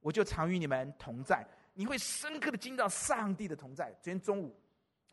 [0.00, 1.46] 我就常与你们同在。
[1.72, 3.90] 你会深刻的经历到上帝的同在。
[4.02, 4.54] 昨天中午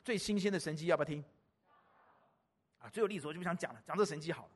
[0.03, 1.23] 最新鲜的神迹要不要听？
[2.83, 4.49] 啊，最有例子我就不想讲了，讲这神迹好了。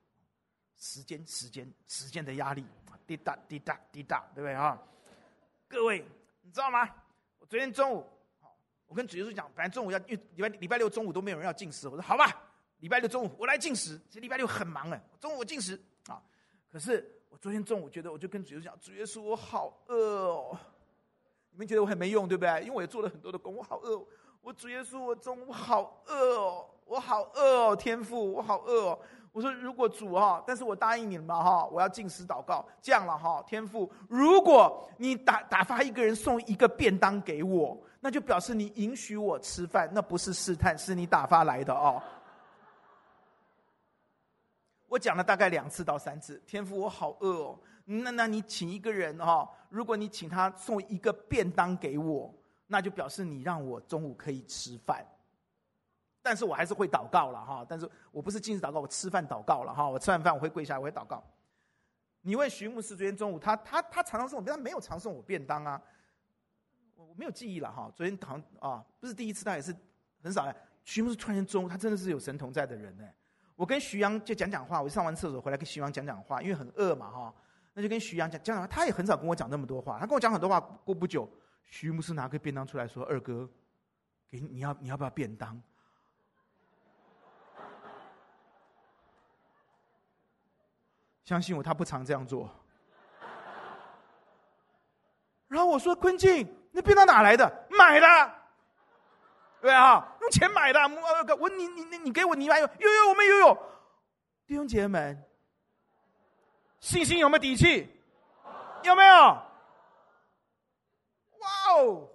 [0.75, 2.63] 时间，时间，时间的压力，
[3.07, 4.77] 滴答滴答滴答，对不对啊？
[5.69, 6.05] 各位，
[6.41, 6.87] 你知道吗？
[7.39, 8.05] 我昨天中午，
[8.85, 12.25] 我跟主耶稣讲，反正中午要，因为礼拜礼拜六中午都没有人要进食，我说好吧，
[12.79, 13.97] 礼拜六中午我来进食。
[14.09, 16.21] 其实礼拜六很忙哎，中午我进食啊。
[16.69, 20.59] 可是我昨天中午觉得，我就跟主耶稣讲：“主耶稣，我好饿哦！
[21.49, 22.61] 你们觉得我很没用，对不对？
[22.61, 24.05] 因为我也做了很多的工，我好饿。
[24.47, 28.99] 我主耶稣，我中午好饿哦，我好饿哦，天父，我好饿哦。
[29.33, 42.01] 我说，如果主哈，但是我答应你们嘛哈，我要进食祷告，这样了哈，天父，如果你打打发一个人送一个便当给我，那就表示你允许我吃饭，那不是试探，是你打发来的哦。”
[44.87, 47.59] 我讲了大概两次到三次，天父，我好饿哦。
[47.83, 52.33] 那那你请一个人哈、哦，如果你请他送一个便当给我，
[52.67, 55.05] 那就表示你让我中午可以吃饭。
[56.21, 57.65] 但是我还是会祷告了哈。
[57.67, 59.87] 但是我不是禁止祷告，我吃饭祷告了哈。
[59.87, 61.23] 我吃完饭我会跪下，我会祷告。
[62.21, 65.81] 你问徐牧师昨天中午，他他他常常送我，他没有常送我便当啊。
[66.95, 67.89] 我我没有记忆了哈。
[67.95, 69.73] 昨天堂啊，不是第一次，他也是
[70.21, 70.53] 很少。
[70.83, 73.03] 徐牧师突然间中午，他真的是有神同在的人呢。
[73.55, 77.33] 我跟徐阳就讲讲话，我上完厕所回来跟徐阳讲讲话，因为很饿嘛哈。
[77.73, 79.97] 那就跟徐阳讲讲讲话，他也很少跟我讲那么多话。
[79.97, 81.29] 他跟我讲很多话，过不久，
[81.69, 83.47] 徐牧师拿个便当出来说：“二哥，
[84.29, 85.61] 给你，要你要不要便当？”
[91.23, 92.49] 相信我，他不常这样做。
[95.49, 97.67] 然后我说：“坤静，那便当哪来的？
[97.69, 98.33] 买的，
[99.61, 100.79] 对啊，用钱买的。
[101.35, 103.57] 我你你你你给我，你买有有有，我们有有。
[104.45, 105.23] 弟兄姐妹们，
[106.79, 107.89] 信心有没有底气？
[108.83, 109.46] 有没有？
[111.47, 112.09] 哇哦，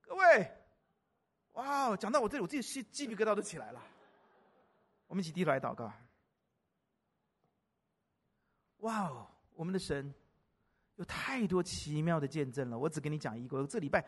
[0.00, 0.50] 各位，
[1.52, 3.82] 哇哦，讲到我这里，我自己鸡鸡皮疙瘩都起来了。
[5.06, 5.92] 我们一起低头来祷告。
[8.78, 10.14] 哇哦，我们的神
[10.96, 12.78] 有太多奇妙的见证了。
[12.78, 14.02] 我只跟你讲一个，这礼拜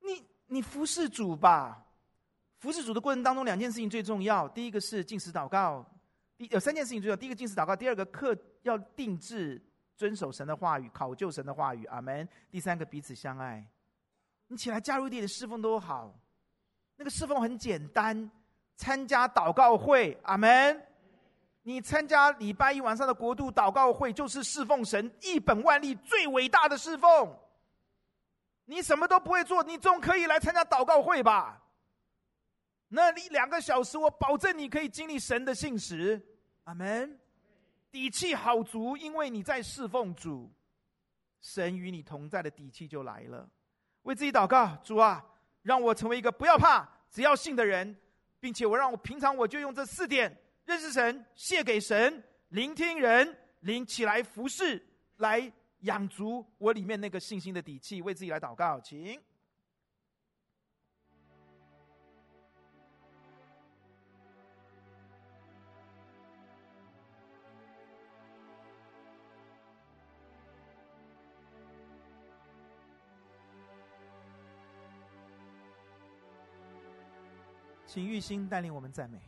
[0.00, 1.86] 你你服侍主吧。
[2.60, 4.48] 服侍主的过程当中，两件事情最重要。
[4.48, 5.84] 第一个是禁食祷告，
[6.38, 7.16] 第有三件事情重要。
[7.16, 9.62] 第一个禁食祷告，第二个课要定制
[9.96, 11.84] 遵守神的话语，考究神的话语。
[11.86, 12.28] 阿门。
[12.50, 13.64] 第三个彼此相爱。
[14.48, 16.14] 你起来加入一点侍奉都好，
[16.96, 18.30] 那个侍奉很简单，
[18.76, 20.18] 参加祷告会。
[20.24, 20.86] 阿门。
[21.62, 27.34] 你参加礼拜一晚上的国度祷告会，就是侍奉神一本万利最伟大的侍奉。
[28.66, 31.62] 你什么都不会做，你总可以来参加祷告会吧？
[32.88, 36.20] 那你两个小时，我保证你可以经历神的信实。
[36.64, 37.18] 阿门。
[37.94, 40.52] 底气好足，因为你在侍奉主，
[41.40, 43.48] 神与你同在的底气就来了。
[44.02, 45.24] 为自己祷告，主啊，
[45.62, 47.96] 让我成为一个不要怕、只要信的人，
[48.40, 50.36] 并且我让我平常我就用这四点。
[50.64, 54.84] 认识神，谢给神，聆听人，领起来服侍，
[55.18, 59.22] 来养足我里面那个信心的底气，为自己来祷告，请。
[77.94, 79.20] 请玉心带领我们赞美。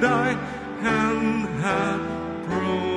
[0.00, 0.32] thy
[0.80, 2.00] hand had
[2.46, 2.89] provided.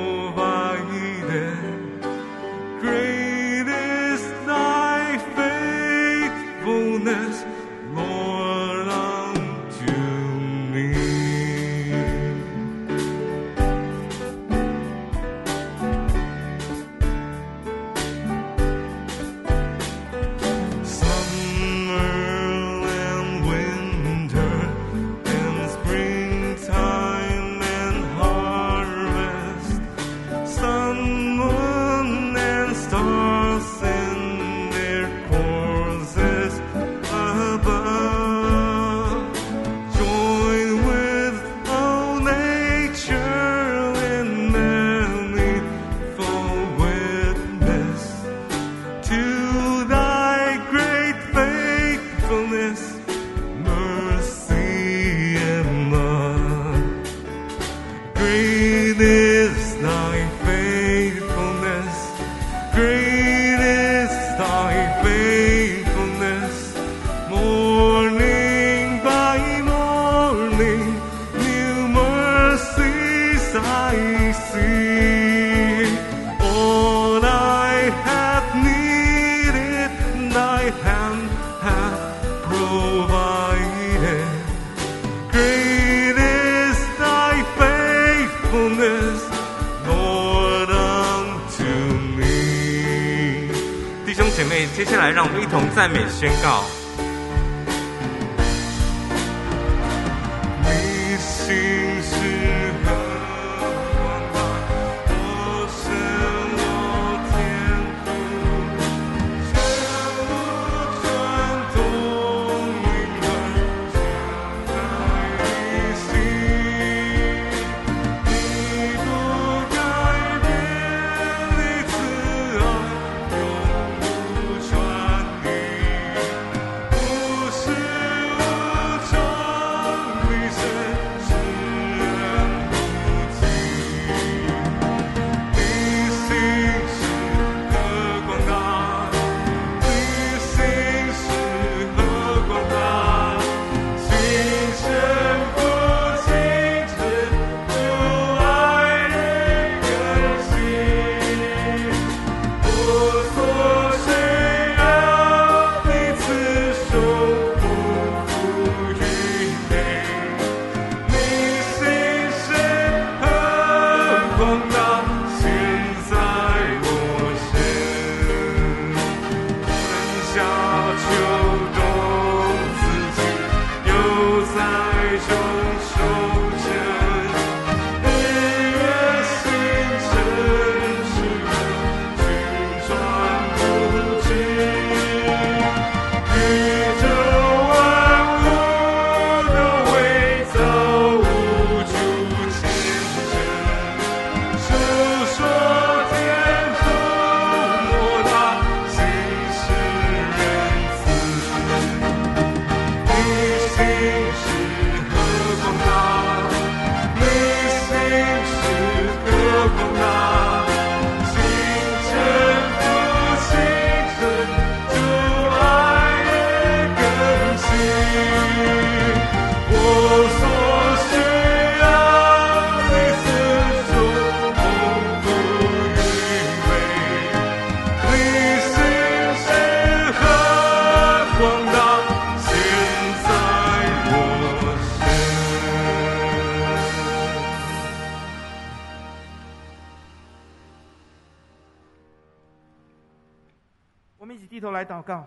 [244.34, 245.24] 一起低头来祷告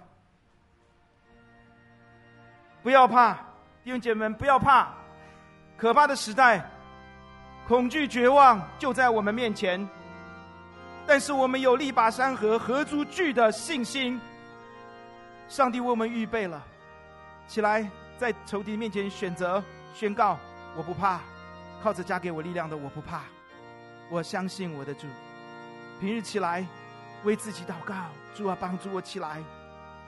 [2.84, 3.36] 不要怕，
[3.86, 4.89] 弟兄姐妹们，不要怕。
[5.78, 6.70] 可怕的时代，
[7.68, 9.88] 恐惧、绝望就在我们面前。
[11.05, 14.20] 但是我们有力拔山河、何足惧的信心。
[15.47, 16.62] 上帝为我们预备了，
[17.47, 20.38] 起来，在仇敌面前选择宣告：
[20.76, 21.22] 我不怕，
[21.82, 23.22] 靠着加给我力量的，我不怕。
[24.10, 25.08] 我相信我的主。
[26.01, 26.66] 平日起来，
[27.24, 27.95] 为自己祷告，
[28.34, 29.43] 主啊，帮助我起来，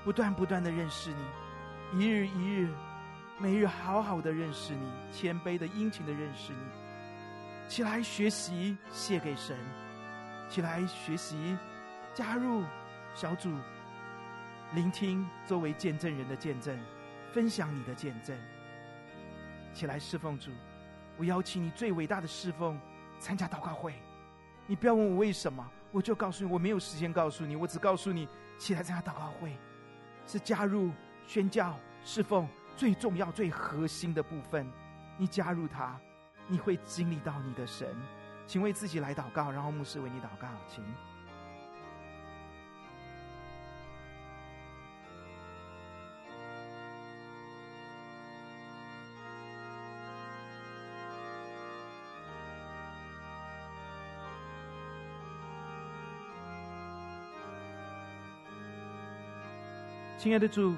[0.03, 1.99] 不断不断的认识你。
[1.99, 2.69] 一日一日，
[3.39, 6.59] 每日好好的认识你，谦卑的殷勤的认识你。
[7.67, 9.57] 起来学习献给神，
[10.49, 11.57] 起来学习
[12.13, 12.63] 加入
[13.13, 13.51] 小组，
[14.73, 16.79] 聆听作为见证人的见证，
[17.33, 18.37] 分享你的见证。
[19.73, 20.51] 起来侍奉主，
[21.17, 22.79] 我邀请你最伟大的侍奉，
[23.19, 23.93] 参加祷告会。
[24.65, 28.27] 你不要问我为什么，我就告诉你，我没有时间告诉你，我只告诉你，
[28.57, 29.57] 起来参加祷告会，
[30.25, 30.91] 是加入。
[31.27, 34.67] 宣教侍奉最重要、最核心的部分，
[35.15, 35.95] 你加入他，
[36.47, 37.95] 你会经历到你的神。
[38.47, 40.83] 请为自己来祷告，然后牧师为你祷告，请。
[60.19, 60.75] 亲爱的主。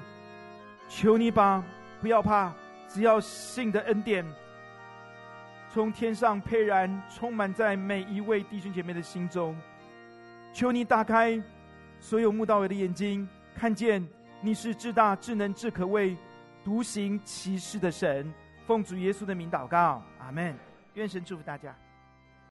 [0.88, 1.64] 求你吧，
[2.00, 2.52] 不要怕，
[2.88, 4.24] 只要信的恩典
[5.72, 9.56] 从天上沛然充满在每一位弟兄姐妹的心中。
[10.52, 11.42] 求你打开
[11.98, 14.06] 所有慕道友的眼睛，看见
[14.40, 16.16] 你是至大、至能、至可畏、
[16.64, 18.32] 独行奇事的神。
[18.64, 20.56] 奉主耶稣的名祷告，阿门。
[20.94, 21.74] 愿神祝福大家。